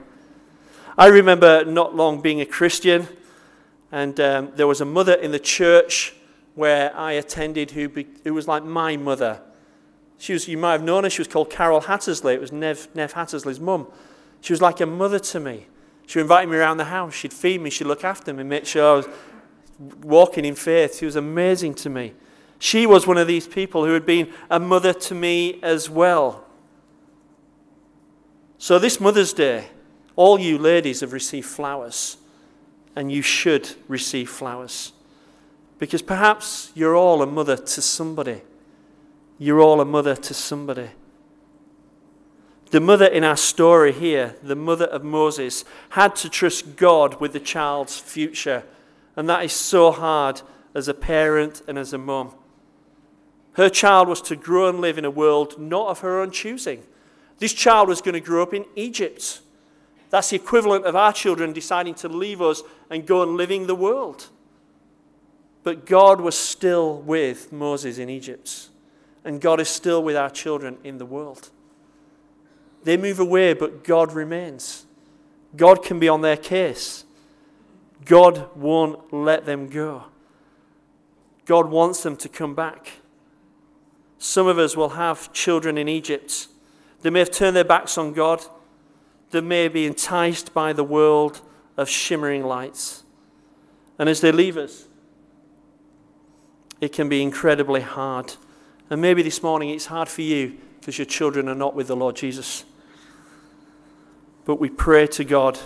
I 0.99 1.09
remember 1.09 1.64
not 1.64 1.94
long 1.94 2.20
being 2.20 2.40
a 2.40 2.46
Christian, 2.46 3.09
And 3.92 4.18
um, 4.20 4.53
there 4.57 4.66
was 4.66 4.81
a 4.81 4.85
mother 4.85 5.14
in 5.14 5.31
the 5.31 5.38
church 5.38 6.14
where 6.55 6.94
I 6.96 7.12
attended 7.12 7.70
who, 7.72 7.88
be, 7.88 8.07
who 8.25 8.35
was 8.35 8.49
like 8.49 8.64
my 8.64 8.96
mother. 8.96 9.40
She 10.18 10.33
was, 10.33 10.49
you 10.49 10.59
might 10.59 10.72
have 10.72 10.83
known 10.83 11.05
her, 11.05 11.11
she 11.11 11.20
was 11.20 11.29
called 11.29 11.51
Carol 11.51 11.83
Hattersley. 11.83 12.35
It 12.35 12.40
was 12.40 12.53
Nev, 12.53 12.88
Nev 12.94 13.12
Hattersley's 13.12 13.61
mum. 13.61 13.87
She 14.40 14.53
was 14.53 14.62
like 14.62 14.81
a 14.81 14.87
mother 14.87 15.18
to 15.18 15.40
me. 15.40 15.66
She 16.07 16.18
would 16.18 16.25
invite 16.25 16.49
me 16.49 16.57
around 16.57 16.79
the 16.79 16.85
house. 16.85 17.14
She'd 17.14 17.33
feed 17.33 17.61
me. 17.61 17.70
She'd 17.70 17.87
look 17.87 18.05
after 18.05 18.33
me, 18.33 18.42
make 18.42 18.66
sure 18.66 18.92
I 18.92 18.96
was 18.96 19.09
walking 20.03 20.44
in 20.44 20.55
faith. 20.55 20.99
She 20.99 21.05
was 21.05 21.16
amazing 21.16 21.75
to 21.75 21.90
me. 21.90 22.14
She 22.59 22.87
was 22.87 23.07
one 23.07 23.19
of 23.19 23.27
these 23.27 23.47
people 23.47 23.85
who 23.85 23.92
had 23.92 24.07
been 24.07 24.33
a 24.51 24.59
mother 24.59 24.92
to 24.92 25.14
me 25.14 25.61
as 25.62 25.90
well. 25.90 26.45
So, 28.59 28.79
this 28.79 29.01
Mother's 29.01 29.33
Day, 29.33 29.69
all 30.16 30.40
you 30.40 30.57
ladies 30.57 31.01
have 31.01 31.12
received 31.12 31.47
flowers, 31.47 32.16
and 32.95 33.12
you 33.12 33.21
should 33.21 33.75
receive 33.87 34.31
flowers. 34.31 34.92
Because 35.79 36.01
perhaps 36.01 36.73
you're 36.75 36.97
all 36.97 37.21
a 37.21 37.27
mother 37.27 37.57
to 37.57 37.83
somebody. 37.83 38.40
You're 39.38 39.61
all 39.61 39.83
a 39.83 39.85
mother 39.85 40.16
to 40.16 40.35
somebody. 40.35 40.88
The 42.71 42.81
mother 42.81 43.07
in 43.07 43.23
our 43.23 43.37
story 43.37 43.92
here, 43.92 44.37
the 44.42 44.57
mother 44.57 44.87
of 44.87 45.05
Moses, 45.05 45.64
had 45.90 46.16
to 46.16 46.31
trust 46.31 46.77
God 46.77 47.21
with 47.21 47.33
the 47.33 47.40
child's 47.40 47.99
future. 47.99 48.64
And 49.14 49.29
that 49.29 49.45
is 49.45 49.53
so 49.53 49.92
hard 49.92 50.40
as 50.75 50.88
a 50.88 50.95
parent 50.95 51.62
and 51.69 51.79
as 51.79 51.92
a 51.92 51.99
mum. 51.99 52.35
Her 53.57 53.71
child 53.71 54.07
was 54.07 54.21
to 54.23 54.37
grow 54.37 54.69
and 54.69 54.81
live 54.81 54.99
in 54.99 55.07
a 55.07 55.11
world 55.11 55.59
not 55.59 55.88
of 55.88 56.01
her 56.01 56.21
own 56.21 56.31
choosing. 56.31 56.83
This 57.38 57.55
child 57.55 57.88
was 57.88 58.03
going 58.03 58.12
to 58.12 58.21
grow 58.21 58.42
up 58.42 58.53
in 58.53 58.66
Egypt. 58.77 59.40
That's 60.11 60.29
the 60.29 60.37
equivalent 60.37 60.85
of 60.85 60.95
our 60.95 61.12
children 61.12 61.55
deciding 61.55 61.95
to 61.97 62.09
leave 62.09 62.42
us 62.42 62.62
and 62.90 63.07
go 63.07 63.23
and 63.23 63.37
live 63.37 63.51
in 63.51 63.66
the 63.66 63.75
world. 63.75 64.29
But 65.62 65.87
God 65.87 66.21
was 66.21 66.38
still 66.38 66.99
with 66.99 67.51
Moses 67.51 67.97
in 67.97 68.11
Egypt. 68.11 68.69
And 69.25 69.40
God 69.40 69.59
is 69.59 69.71
still 69.71 70.03
with 70.03 70.16
our 70.16 70.31
children 70.31 70.77
in 70.85 70.99
the 70.99 71.07
world. 71.07 71.49
They 72.85 72.99
move 72.99 73.19
away, 73.19 73.55
but 73.55 73.85
God 73.85 74.12
remains. 74.12 74.85
God 75.57 75.83
can 75.83 75.99
be 75.99 76.11
on 76.11 76.21
their 76.21 76.37
case. 76.37 77.05
God 78.05 78.55
won't 78.55 79.14
let 79.14 79.47
them 79.47 79.69
go. 79.69 80.05
God 81.47 81.71
wants 81.71 82.03
them 82.03 82.16
to 82.19 82.29
come 82.29 82.55
back. 82.55 82.92
Some 84.27 84.47
of 84.47 84.59
us 84.59 84.77
will 84.77 84.91
have 84.91 85.33
children 85.33 85.79
in 85.79 85.89
Egypt. 85.89 86.49
They 87.03 87.11
may 87.11 87.21
have 87.21 87.31
turned 87.31 87.57
their 87.57 87.65
backs 87.65 87.97
on 87.97 88.12
God. 88.12 88.45
They 89.31 89.41
may 89.41 89.69
be 89.69 89.87
enticed 89.87 90.53
by 90.53 90.73
the 90.73 90.85
world 90.85 91.43
of 91.77 91.89
shimmering 91.89 92.45
lights. 92.45 93.05
And 93.99 94.09
as 94.09 94.21
they 94.21 94.33
leave 94.33 94.57
us, 94.57 94.89
it 96.81 96.93
can 96.93 97.09
be 97.09 97.23
incredibly 97.23 97.81
hard. 97.81 98.35
And 98.91 99.01
maybe 99.01 99.23
this 99.23 99.43
morning 99.43 99.71
it's 99.71 99.87
hard 99.87 100.09
for 100.09 100.23
you 100.23 100.59
because 100.81 100.99
your 100.99 101.07
children 101.07 101.49
are 101.49 101.55
not 101.55 101.75
with 101.75 101.87
the 101.87 101.97
Lord 101.97 102.17
Jesus 102.17 102.65
but 104.47 104.61
we 104.61 104.71
pray 104.71 105.07
to 105.09 105.25
God. 105.25 105.59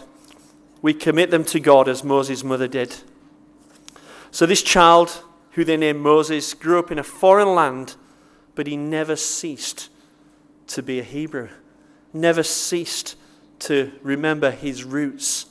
We 0.83 0.95
commit 0.95 1.31
them 1.31 1.45
to 1.45 1.61
God 1.61 1.87
as 1.87 2.03
Moses' 2.03 2.43
mother 2.43 2.67
did. 2.67 2.97
So, 4.33 4.47
this 4.47 4.63
child, 4.63 5.23
who 5.53 5.65
they 5.65 5.77
named 5.77 6.01
Moses, 6.01 6.55
grew 6.55 6.79
up 6.79 6.91
in 6.91 6.99
a 6.99 7.05
foreign 7.05 7.55
land, 7.55 7.95
but 8.55 8.67
he 8.67 8.77
never 8.77 9.17
ceased 9.17 9.89
to 10.69 10.83
be 10.83 11.01
a 11.01 11.05
Hebrew, 11.05 11.49
never 12.13 12.43
ceased 12.43 13.17
to 13.61 13.93
remember 14.03 14.51
his 14.51 14.85
roots. 14.85 15.47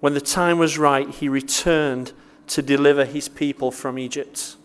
When 0.00 0.14
the 0.14 0.20
time 0.20 0.58
was 0.58 0.78
right, 0.78 1.08
he 1.08 1.28
returned 1.28 2.12
to 2.48 2.62
deliver 2.62 3.04
his 3.04 3.28
people 3.28 3.70
from 3.70 3.98
Egypt. 3.98 4.56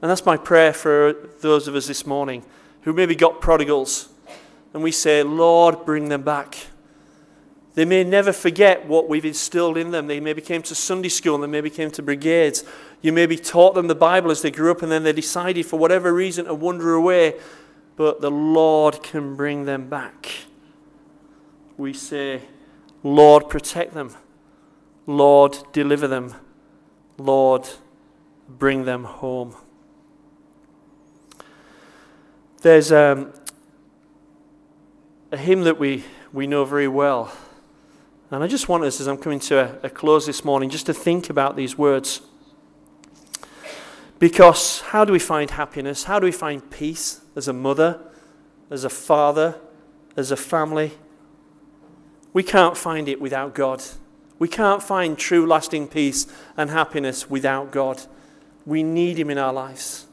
And 0.00 0.10
that's 0.10 0.24
my 0.24 0.36
prayer 0.36 0.72
for 0.72 1.14
those 1.40 1.68
of 1.68 1.74
us 1.74 1.86
this 1.86 2.06
morning 2.06 2.44
who 2.82 2.92
maybe 2.92 3.14
got 3.14 3.40
prodigals 3.40 4.08
and 4.72 4.82
we 4.82 4.92
say, 4.92 5.22
Lord, 5.22 5.84
bring 5.84 6.08
them 6.08 6.22
back. 6.22 6.56
They 7.74 7.84
may 7.84 8.02
never 8.02 8.32
forget 8.32 8.86
what 8.86 9.08
we've 9.08 9.24
instilled 9.24 9.76
in 9.76 9.90
them. 9.92 10.06
They 10.06 10.20
maybe 10.20 10.40
came 10.40 10.62
to 10.62 10.74
Sunday 10.74 11.08
school 11.08 11.36
and 11.36 11.44
they 11.44 11.48
maybe 11.48 11.70
came 11.70 11.90
to 11.92 12.02
brigades. 12.02 12.64
You 13.02 13.12
maybe 13.12 13.36
taught 13.36 13.74
them 13.74 13.86
the 13.86 13.94
Bible 13.94 14.30
as 14.30 14.42
they 14.42 14.50
grew 14.50 14.70
up 14.70 14.82
and 14.82 14.90
then 14.90 15.04
they 15.04 15.12
decided 15.12 15.66
for 15.66 15.78
whatever 15.78 16.12
reason 16.12 16.46
to 16.46 16.54
wander 16.54 16.94
away. 16.94 17.34
But 17.96 18.20
the 18.20 18.30
Lord 18.30 19.02
can 19.02 19.36
bring 19.36 19.64
them 19.64 19.88
back. 19.88 20.28
We 21.76 21.92
say, 21.92 22.42
Lord, 23.02 23.48
protect 23.48 23.94
them. 23.94 24.16
Lord, 25.06 25.56
deliver 25.72 26.08
them. 26.08 26.34
Lord, 27.16 27.68
bring 28.48 28.84
them 28.84 29.04
home. 29.04 29.54
There's 32.62 32.90
um, 32.90 33.32
a 35.30 35.36
hymn 35.36 35.62
that 35.62 35.78
we, 35.78 36.04
we 36.32 36.48
know 36.48 36.64
very 36.64 36.88
well. 36.88 37.32
And 38.30 38.44
I 38.44 38.46
just 38.46 38.68
want 38.68 38.84
us, 38.84 39.00
as 39.00 39.08
I'm 39.08 39.16
coming 39.16 39.40
to 39.40 39.58
a, 39.58 39.86
a 39.86 39.90
close 39.90 40.26
this 40.26 40.44
morning, 40.44 40.68
just 40.68 40.86
to 40.86 40.94
think 40.94 41.30
about 41.30 41.56
these 41.56 41.78
words. 41.78 42.20
Because 44.18 44.80
how 44.80 45.04
do 45.04 45.12
we 45.12 45.18
find 45.18 45.50
happiness? 45.50 46.04
How 46.04 46.18
do 46.18 46.26
we 46.26 46.32
find 46.32 46.70
peace 46.70 47.22
as 47.36 47.48
a 47.48 47.52
mother, 47.52 48.00
as 48.70 48.84
a 48.84 48.90
father, 48.90 49.58
as 50.16 50.30
a 50.30 50.36
family? 50.36 50.92
We 52.34 52.42
can't 52.42 52.76
find 52.76 53.08
it 53.08 53.20
without 53.20 53.54
God. 53.54 53.82
We 54.38 54.48
can't 54.48 54.82
find 54.82 55.16
true, 55.16 55.46
lasting 55.46 55.88
peace 55.88 56.26
and 56.56 56.68
happiness 56.70 57.30
without 57.30 57.70
God. 57.70 58.02
We 58.66 58.82
need 58.82 59.18
Him 59.18 59.30
in 59.30 59.38
our 59.38 59.52
lives. 59.52 60.06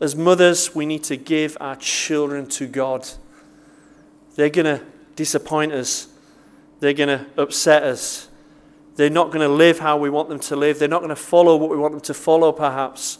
As 0.00 0.14
mothers, 0.14 0.74
we 0.74 0.86
need 0.86 1.02
to 1.04 1.16
give 1.16 1.56
our 1.60 1.76
children 1.76 2.46
to 2.50 2.66
God. 2.66 3.08
They're 4.36 4.50
going 4.50 4.78
to 4.78 4.84
disappoint 5.16 5.72
us. 5.72 6.08
They're 6.80 6.92
going 6.92 7.08
to 7.08 7.26
upset 7.36 7.82
us. 7.82 8.28
They're 8.96 9.10
not 9.10 9.28
going 9.28 9.46
to 9.46 9.54
live 9.54 9.78
how 9.78 9.98
we 9.98 10.10
want 10.10 10.28
them 10.28 10.40
to 10.40 10.56
live. 10.56 10.78
They're 10.78 10.88
not 10.88 11.00
going 11.00 11.10
to 11.10 11.16
follow 11.16 11.56
what 11.56 11.70
we 11.70 11.76
want 11.76 11.92
them 11.92 12.00
to 12.02 12.14
follow, 12.14 12.52
perhaps. 12.52 13.18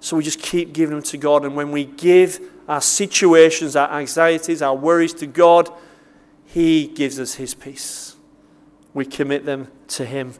So 0.00 0.16
we 0.16 0.24
just 0.24 0.40
keep 0.40 0.72
giving 0.72 0.94
them 0.94 1.04
to 1.04 1.18
God. 1.18 1.44
And 1.44 1.54
when 1.54 1.70
we 1.70 1.84
give 1.84 2.40
our 2.68 2.80
situations, 2.80 3.76
our 3.76 3.90
anxieties, 3.92 4.62
our 4.62 4.74
worries 4.74 5.14
to 5.14 5.26
God, 5.26 5.70
He 6.44 6.86
gives 6.86 7.20
us 7.20 7.34
His 7.34 7.54
peace. 7.54 8.16
We 8.94 9.04
commit 9.04 9.44
them 9.44 9.68
to 9.88 10.04
Him. 10.04 10.34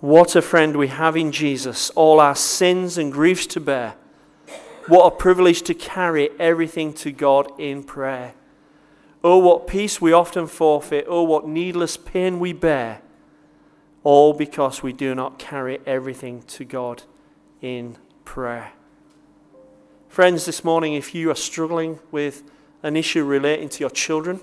What 0.00 0.36
a 0.36 0.42
friend 0.42 0.76
we 0.76 0.88
have 0.88 1.16
in 1.16 1.32
Jesus, 1.32 1.90
all 1.90 2.20
our 2.20 2.36
sins 2.36 2.98
and 2.98 3.10
griefs 3.12 3.46
to 3.48 3.60
bear. 3.60 3.94
What 4.88 5.06
a 5.06 5.10
privilege 5.10 5.62
to 5.62 5.74
carry 5.74 6.30
everything 6.38 6.92
to 6.94 7.10
God 7.10 7.50
in 7.58 7.82
prayer. 7.82 8.34
Oh, 9.28 9.38
what 9.38 9.66
peace 9.66 10.00
we 10.00 10.12
often 10.12 10.46
forfeit. 10.46 11.04
Oh, 11.08 11.24
what 11.24 11.48
needless 11.48 11.96
pain 11.96 12.38
we 12.38 12.52
bear. 12.52 13.02
All 14.04 14.32
because 14.32 14.84
we 14.84 14.92
do 14.92 15.16
not 15.16 15.36
carry 15.36 15.80
everything 15.84 16.42
to 16.42 16.64
God 16.64 17.02
in 17.60 17.96
prayer. 18.24 18.70
Friends, 20.08 20.44
this 20.44 20.62
morning, 20.62 20.94
if 20.94 21.12
you 21.12 21.28
are 21.28 21.34
struggling 21.34 21.98
with 22.12 22.44
an 22.84 22.94
issue 22.94 23.24
relating 23.24 23.68
to 23.70 23.80
your 23.80 23.90
children, 23.90 24.38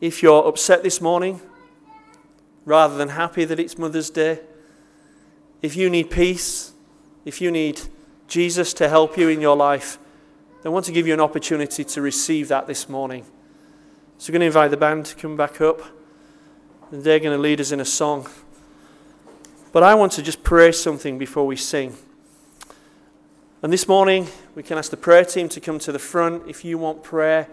if 0.00 0.20
you're 0.20 0.44
upset 0.44 0.82
this 0.82 1.00
morning 1.00 1.40
rather 2.64 2.96
than 2.96 3.10
happy 3.10 3.44
that 3.44 3.60
it's 3.60 3.78
Mother's 3.78 4.10
Day, 4.10 4.40
if 5.62 5.76
you 5.76 5.88
need 5.88 6.10
peace, 6.10 6.72
if 7.24 7.40
you 7.40 7.52
need 7.52 7.82
Jesus 8.26 8.74
to 8.74 8.88
help 8.88 9.16
you 9.16 9.28
in 9.28 9.40
your 9.40 9.54
life, 9.54 10.00
I 10.64 10.68
want 10.68 10.84
to 10.84 10.92
give 10.92 11.08
you 11.08 11.12
an 11.12 11.20
opportunity 11.20 11.82
to 11.82 12.00
receive 12.00 12.48
that 12.48 12.68
this 12.68 12.88
morning. 12.88 13.24
So 14.18 14.30
we're 14.30 14.38
going 14.38 14.40
to 14.42 14.46
invite 14.46 14.70
the 14.70 14.76
band 14.76 15.06
to 15.06 15.16
come 15.16 15.36
back 15.36 15.60
up, 15.60 15.82
and 16.92 17.02
they're 17.02 17.18
going 17.18 17.36
to 17.36 17.42
lead 17.42 17.60
us 17.60 17.72
in 17.72 17.80
a 17.80 17.84
song. 17.84 18.28
But 19.72 19.82
I 19.82 19.94
want 19.94 20.12
to 20.12 20.22
just 20.22 20.44
pray 20.44 20.70
something 20.70 21.18
before 21.18 21.46
we 21.46 21.56
sing. 21.56 21.96
And 23.60 23.72
this 23.72 23.88
morning, 23.88 24.28
we 24.54 24.62
can 24.62 24.78
ask 24.78 24.92
the 24.92 24.96
prayer 24.96 25.24
team 25.24 25.48
to 25.48 25.60
come 25.60 25.80
to 25.80 25.90
the 25.90 25.98
front 25.98 26.48
if 26.48 26.64
you 26.64 26.78
want 26.78 27.02
prayer 27.02 27.48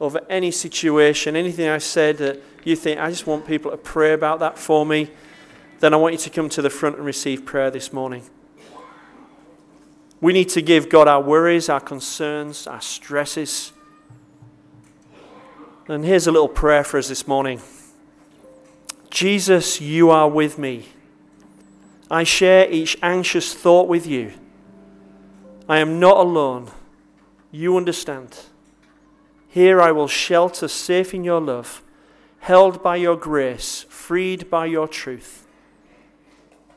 over 0.00 0.20
any 0.30 0.50
situation, 0.50 1.36
anything 1.36 1.68
I 1.68 1.78
said 1.78 2.16
that 2.18 2.42
you 2.64 2.74
think, 2.74 3.00
I 3.00 3.10
just 3.10 3.26
want 3.26 3.46
people 3.46 3.70
to 3.70 3.76
pray 3.76 4.14
about 4.14 4.40
that 4.40 4.58
for 4.58 4.86
me. 4.86 5.10
Then 5.80 5.92
I 5.92 5.98
want 5.98 6.14
you 6.14 6.18
to 6.20 6.30
come 6.30 6.48
to 6.50 6.62
the 6.62 6.70
front 6.70 6.96
and 6.96 7.04
receive 7.04 7.44
prayer 7.44 7.70
this 7.70 7.92
morning. 7.92 8.22
We 10.20 10.32
need 10.32 10.48
to 10.50 10.62
give 10.62 10.88
God 10.88 11.08
our 11.08 11.20
worries, 11.20 11.68
our 11.68 11.80
concerns, 11.80 12.66
our 12.66 12.80
stresses. 12.80 13.72
And 15.88 16.04
here's 16.04 16.26
a 16.26 16.32
little 16.32 16.48
prayer 16.48 16.84
for 16.84 16.98
us 16.98 17.08
this 17.08 17.28
morning 17.28 17.60
Jesus, 19.10 19.80
you 19.80 20.10
are 20.10 20.28
with 20.28 20.58
me. 20.58 20.86
I 22.10 22.24
share 22.24 22.70
each 22.70 22.96
anxious 23.02 23.54
thought 23.54 23.88
with 23.88 24.06
you. 24.06 24.32
I 25.68 25.78
am 25.78 25.98
not 25.98 26.18
alone. 26.18 26.70
You 27.50 27.76
understand. 27.76 28.38
Here 29.48 29.80
I 29.80 29.90
will 29.90 30.08
shelter 30.08 30.68
safe 30.68 31.14
in 31.14 31.24
your 31.24 31.40
love. 31.40 31.82
held 32.40 32.80
by 32.80 32.94
your 32.94 33.16
grace, 33.16 33.84
freed 33.88 34.48
by 34.48 34.66
your 34.66 34.86
truth. 34.86 35.44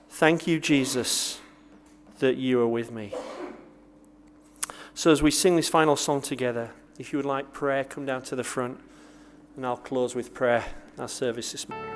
Thank 0.10 0.48
you, 0.48 0.60
Jesus, 0.60 1.40
that 2.20 2.38
you 2.38 2.62
are 2.62 2.68
with 2.68 2.92
me. 2.92 3.14
So, 4.94 5.12
as 5.12 5.22
we 5.22 5.32
sing 5.32 5.56
this 5.56 5.70
final 5.70 5.96
song 5.96 6.22
together, 6.22 6.72
if 6.98 7.12
you 7.14 7.18
would 7.18 7.26
like 7.26 7.54
prayer, 7.54 7.84
come 7.84 8.06
down 8.06 8.22
to 8.24 8.36
the 8.36 8.44
front, 8.44 8.80
and 9.56 9.66
I'll 9.66 9.78
close 9.78 10.16
with 10.16 10.34
prayer 10.34 10.66
our 10.98 11.08
service 11.08 11.54
this 11.54 11.68
morning. 11.68 11.90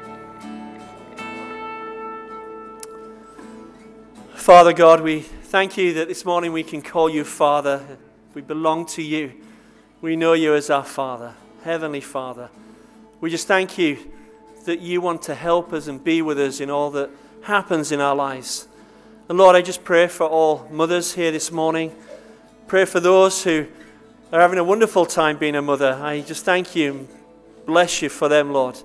Father 4.33 4.73
God, 4.73 5.01
we 5.01 5.21
thank 5.21 5.77
you 5.77 5.93
that 5.93 6.07
this 6.07 6.25
morning 6.25 6.51
we 6.51 6.63
can 6.63 6.81
call 6.81 7.09
you 7.09 7.23
Father. 7.23 7.97
We 8.33 8.41
belong 8.41 8.85
to 8.87 9.01
you. 9.01 9.33
We 10.01 10.15
know 10.15 10.33
you 10.33 10.53
as 10.53 10.69
our 10.69 10.83
Father, 10.83 11.35
Heavenly 11.63 12.01
Father. 12.01 12.49
We 13.21 13.29
just 13.29 13.47
thank 13.47 13.77
you 13.77 14.11
that 14.65 14.79
you 14.79 14.99
want 14.99 15.21
to 15.23 15.35
help 15.35 15.71
us 15.71 15.87
and 15.87 16.03
be 16.03 16.21
with 16.21 16.39
us 16.39 16.59
in 16.59 16.69
all 16.69 16.91
that 16.91 17.09
happens 17.43 17.91
in 17.91 18.01
our 18.01 18.15
lives. 18.15 18.67
And 19.29 19.37
Lord, 19.37 19.55
I 19.55 19.61
just 19.61 19.85
pray 19.85 20.07
for 20.07 20.27
all 20.27 20.67
mothers 20.69 21.13
here 21.13 21.31
this 21.31 21.49
morning. 21.49 21.95
Pray 22.67 22.83
for 22.83 22.99
those 22.99 23.41
who 23.41 23.67
are 24.33 24.41
having 24.41 24.59
a 24.59 24.63
wonderful 24.65 25.05
time 25.05 25.37
being 25.37 25.55
a 25.55 25.61
mother. 25.61 25.93
I 25.93 26.19
just 26.19 26.43
thank 26.43 26.75
you 26.75 27.07
bless 27.65 28.01
you 28.01 28.09
for 28.09 28.27
them, 28.27 28.51
Lord. 28.51 28.75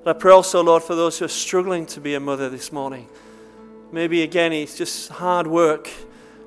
And 0.00 0.08
I 0.08 0.12
pray 0.14 0.32
also, 0.32 0.64
Lord, 0.64 0.82
for 0.82 0.96
those 0.96 1.20
who 1.20 1.26
are 1.26 1.28
struggling 1.28 1.86
to 1.86 2.00
be 2.00 2.16
a 2.16 2.20
mother 2.20 2.50
this 2.50 2.72
morning. 2.72 3.06
Maybe 3.92 4.22
again, 4.22 4.52
it's 4.52 4.76
just 4.76 5.10
hard 5.10 5.46
work. 5.46 5.88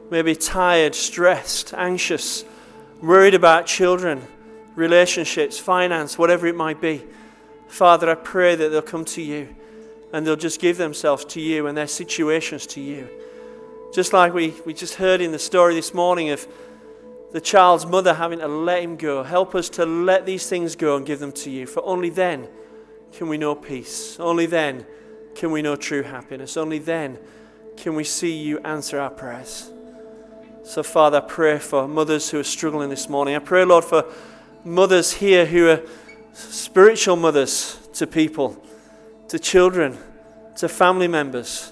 Maybe 0.09 0.35
tired, 0.35 0.93
stressed, 0.93 1.73
anxious, 1.73 2.43
worried 3.01 3.33
about 3.33 3.65
children, 3.65 4.27
relationships, 4.75 5.57
finance, 5.57 6.17
whatever 6.17 6.47
it 6.47 6.55
might 6.55 6.81
be. 6.81 7.01
Father, 7.69 8.09
I 8.09 8.15
pray 8.15 8.55
that 8.55 8.69
they'll 8.69 8.81
come 8.81 9.05
to 9.05 9.21
you 9.21 9.55
and 10.13 10.25
they'll 10.25 10.35
just 10.35 10.59
give 10.59 10.77
themselves 10.77 11.25
to 11.25 11.41
you 11.41 11.67
and 11.67 11.77
their 11.77 11.87
situations 11.87 12.67
to 12.67 12.81
you. 12.81 13.07
Just 13.93 14.13
like 14.13 14.33
we, 14.33 14.53
we 14.65 14.73
just 14.73 14.95
heard 14.95 15.21
in 15.21 15.31
the 15.31 15.39
story 15.39 15.75
this 15.75 15.93
morning 15.93 16.29
of 16.29 16.47
the 17.31 17.41
child's 17.41 17.85
mother 17.85 18.13
having 18.13 18.39
to 18.39 18.47
let 18.47 18.83
him 18.83 18.97
go. 18.97 19.23
Help 19.23 19.55
us 19.55 19.69
to 19.69 19.85
let 19.85 20.25
these 20.25 20.47
things 20.47 20.75
go 20.75 20.97
and 20.97 21.05
give 21.05 21.19
them 21.19 21.31
to 21.31 21.49
you, 21.49 21.65
for 21.65 21.83
only 21.85 22.09
then 22.09 22.47
can 23.13 23.27
we 23.27 23.37
know 23.37 23.55
peace. 23.55 24.19
Only 24.19 24.45
then 24.45 24.85
can 25.35 25.51
we 25.51 25.61
know 25.61 25.75
true 25.75 26.03
happiness. 26.03 26.57
Only 26.57 26.79
then 26.79 27.17
can 27.77 27.95
we 27.95 28.03
see 28.03 28.33
you 28.33 28.59
answer 28.59 28.99
our 28.99 29.09
prayers. 29.09 29.71
So, 30.63 30.83
Father, 30.83 31.17
I 31.17 31.21
pray 31.21 31.57
for 31.57 31.87
mothers 31.87 32.29
who 32.29 32.39
are 32.39 32.43
struggling 32.43 32.89
this 32.89 33.09
morning. 33.09 33.35
I 33.35 33.39
pray, 33.39 33.65
Lord, 33.65 33.83
for 33.83 34.05
mothers 34.63 35.13
here 35.13 35.45
who 35.45 35.69
are 35.69 35.81
spiritual 36.33 37.15
mothers 37.15 37.79
to 37.93 38.07
people, 38.07 38.61
to 39.31 39.39
children, 39.39 39.97
to 40.57 40.67
family 40.67 41.07
members. 41.07 41.71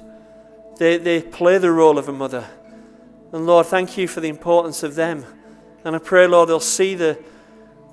They, 0.78 0.96
they 0.96 1.22
play 1.22 1.58
the 1.58 1.72
role 1.72 1.98
of 1.98 2.08
a 2.08 2.14
mother. 2.14 2.48
And 3.34 3.46
Lord, 3.46 3.66
thank 3.66 3.98
you 3.98 4.08
for 4.08 4.22
the 4.22 4.30
importance 4.30 4.82
of 4.82 4.96
them. 4.96 5.26
And 5.84 5.94
I 5.94 6.00
pray, 6.00 6.26
Lord, 6.26 6.48
they'll 6.48 6.62
see 6.62 6.96
the, 6.96 7.22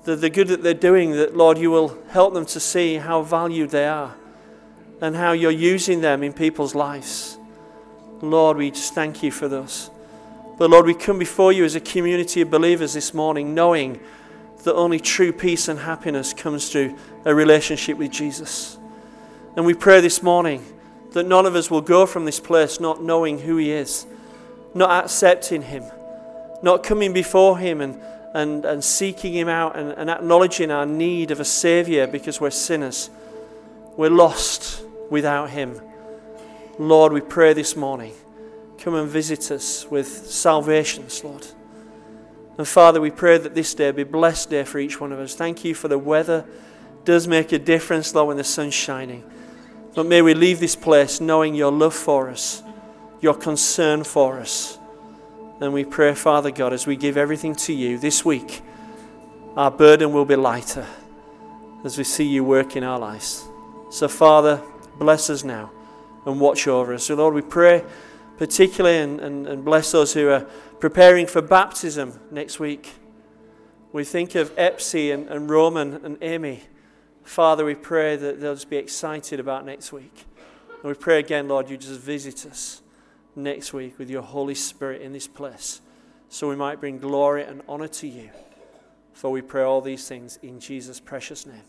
the, 0.05 0.15
the 0.15 0.29
good 0.29 0.47
that 0.47 0.63
they're 0.63 0.73
doing, 0.73 1.11
that, 1.17 1.35
Lord, 1.35 1.57
you 1.57 1.69
will 1.69 1.97
help 2.11 2.33
them 2.33 2.45
to 2.45 2.61
see 2.61 2.95
how 2.95 3.23
valued 3.23 3.71
they 3.71 3.85
are 3.85 4.15
and 5.01 5.17
how 5.17 5.33
you're 5.33 5.51
using 5.51 5.99
them 5.99 6.23
in 6.23 6.31
people's 6.31 6.73
lives. 6.73 7.37
Lord, 8.21 8.55
we 8.55 8.71
just 8.71 8.93
thank 8.93 9.21
you 9.21 9.31
for 9.31 9.49
those. 9.49 9.91
But 10.57 10.69
Lord, 10.69 10.85
we 10.85 10.93
come 10.93 11.19
before 11.19 11.51
you 11.51 11.65
as 11.65 11.75
a 11.75 11.81
community 11.81 12.39
of 12.39 12.49
believers 12.49 12.93
this 12.93 13.13
morning, 13.13 13.53
knowing 13.53 13.99
that 14.63 14.75
only 14.75 15.01
true 15.01 15.33
peace 15.33 15.67
and 15.67 15.79
happiness 15.79 16.33
comes 16.33 16.71
through 16.71 16.97
a 17.25 17.35
relationship 17.35 17.97
with 17.97 18.11
Jesus. 18.11 18.77
And 19.57 19.65
we 19.65 19.73
pray 19.73 20.01
this 20.01 20.21
morning 20.21 20.63
that 21.13 21.25
none 21.25 21.47
of 21.47 21.55
us 21.55 21.71
will 21.71 21.81
go 21.81 22.05
from 22.05 22.25
this 22.25 22.39
place 22.39 22.79
not 22.79 23.01
knowing 23.01 23.39
who 23.39 23.57
He 23.57 23.71
is, 23.71 24.05
not 24.75 25.03
accepting 25.03 25.63
Him, 25.63 25.83
not 26.61 26.83
coming 26.83 27.11
before 27.11 27.57
Him 27.57 27.81
and, 27.81 27.99
and, 28.35 28.65
and 28.65 28.83
seeking 28.83 29.33
Him 29.33 29.49
out 29.49 29.75
and, 29.75 29.93
and 29.93 30.11
acknowledging 30.11 30.69
our 30.69 30.85
need 30.85 31.31
of 31.31 31.39
a 31.39 31.45
Savior 31.45 32.05
because 32.05 32.39
we're 32.39 32.51
sinners. 32.51 33.09
We're 33.95 34.11
lost 34.11 34.83
without 35.09 35.49
Him. 35.49 35.81
Lord, 36.77 37.11
we 37.11 37.21
pray 37.21 37.53
this 37.53 37.75
morning, 37.75 38.13
come 38.77 38.93
and 38.93 39.09
visit 39.09 39.49
us 39.49 39.89
with 39.89 40.07
salvations, 40.07 41.23
Lord. 41.23 41.47
And 42.59 42.67
Father, 42.67 43.01
we 43.01 43.09
pray 43.09 43.39
that 43.39 43.55
this 43.55 43.73
day 43.73 43.89
be 43.89 44.03
a 44.03 44.05
blessed 44.05 44.51
day 44.51 44.65
for 44.65 44.77
each 44.77 45.01
one 45.01 45.11
of 45.11 45.17
us. 45.17 45.33
Thank 45.33 45.65
you 45.65 45.73
for 45.73 45.87
the 45.87 45.97
weather. 45.97 46.45
It 46.99 47.05
does 47.05 47.27
make 47.27 47.51
a 47.53 47.59
difference, 47.59 48.13
Lord, 48.13 48.27
when 48.27 48.37
the 48.37 48.43
sun's 48.43 48.75
shining. 48.75 49.23
But 49.97 50.05
may 50.05 50.21
we 50.21 50.35
leave 50.35 50.59
this 50.59 50.75
place 50.75 51.19
knowing 51.19 51.55
your 51.55 51.71
love 51.71 51.95
for 51.95 52.29
us, 52.29 52.61
your 53.19 53.33
concern 53.33 54.03
for 54.03 54.37
us. 54.37 54.77
And 55.59 55.73
we 55.73 55.85
pray, 55.85 56.13
Father 56.13 56.51
God, 56.51 56.71
as 56.71 56.85
we 56.85 56.95
give 56.95 57.17
everything 57.17 57.55
to 57.55 57.73
you 57.73 57.97
this 57.97 58.23
week, 58.23 58.61
our 59.55 59.71
burden 59.71 60.11
will 60.11 60.23
be 60.23 60.35
lighter 60.35 60.85
as 61.83 61.97
we 61.97 62.03
see 62.03 62.25
you 62.25 62.43
work 62.43 62.75
in 62.75 62.83
our 62.83 62.99
lives. 62.99 63.47
So, 63.89 64.07
Father, 64.07 64.61
bless 64.99 65.31
us 65.31 65.43
now 65.43 65.71
and 66.27 66.39
watch 66.39 66.67
over 66.67 66.93
us. 66.93 67.05
So, 67.05 67.15
Lord, 67.15 67.33
we 67.33 67.41
pray 67.41 67.83
particularly 68.37 68.99
and, 68.99 69.19
and, 69.19 69.47
and 69.47 69.65
bless 69.65 69.93
those 69.93 70.13
who 70.13 70.29
are 70.29 70.41
preparing 70.79 71.25
for 71.25 71.41
baptism 71.41 72.19
next 72.29 72.59
week. 72.59 72.93
We 73.91 74.03
think 74.03 74.35
of 74.35 74.53
Epsy 74.57 75.09
and, 75.09 75.27
and 75.27 75.49
Roman 75.49 76.05
and 76.05 76.19
Amy. 76.21 76.61
Father, 77.27 77.65
we 77.65 77.75
pray 77.75 78.15
that 78.15 78.39
they'll 78.39 78.55
just 78.55 78.69
be 78.69 78.77
excited 78.77 79.39
about 79.39 79.65
next 79.65 79.91
week. 79.91 80.25
And 80.69 80.83
we 80.83 80.93
pray 80.93 81.19
again, 81.19 81.47
Lord, 81.47 81.69
you 81.69 81.77
just 81.77 81.99
visit 81.99 82.45
us 82.45 82.81
next 83.35 83.73
week 83.73 83.99
with 83.99 84.09
your 84.09 84.21
Holy 84.21 84.55
Spirit 84.55 85.01
in 85.01 85.11
this 85.11 85.27
place 85.27 85.81
so 86.29 86.47
we 86.49 86.55
might 86.55 86.79
bring 86.79 86.99
glory 86.99 87.43
and 87.43 87.61
honor 87.67 87.89
to 87.89 88.07
you. 88.07 88.29
For 89.13 89.29
we 89.29 89.41
pray 89.41 89.63
all 89.63 89.81
these 89.81 90.07
things 90.07 90.39
in 90.41 90.59
Jesus' 90.59 90.99
precious 90.99 91.45
name. 91.45 91.63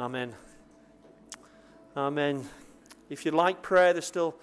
Amen. 0.00 0.34
Amen. 1.96 2.48
If 3.08 3.24
you'd 3.24 3.34
like 3.34 3.62
prayer, 3.62 3.92
there's 3.92 4.06
still 4.06 4.36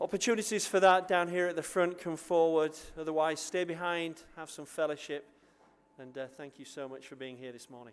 Opportunities 0.00 0.66
for 0.66 0.80
that 0.80 1.08
down 1.08 1.28
here 1.28 1.46
at 1.48 1.56
the 1.56 1.62
front, 1.62 1.98
come 1.98 2.16
forward. 2.16 2.72
Otherwise, 2.98 3.38
stay 3.38 3.64
behind, 3.64 4.22
have 4.34 4.48
some 4.48 4.64
fellowship. 4.64 5.28
And 5.98 6.16
uh, 6.16 6.26
thank 6.38 6.58
you 6.58 6.64
so 6.64 6.88
much 6.88 7.06
for 7.06 7.16
being 7.16 7.36
here 7.36 7.52
this 7.52 7.68
morning. 7.68 7.92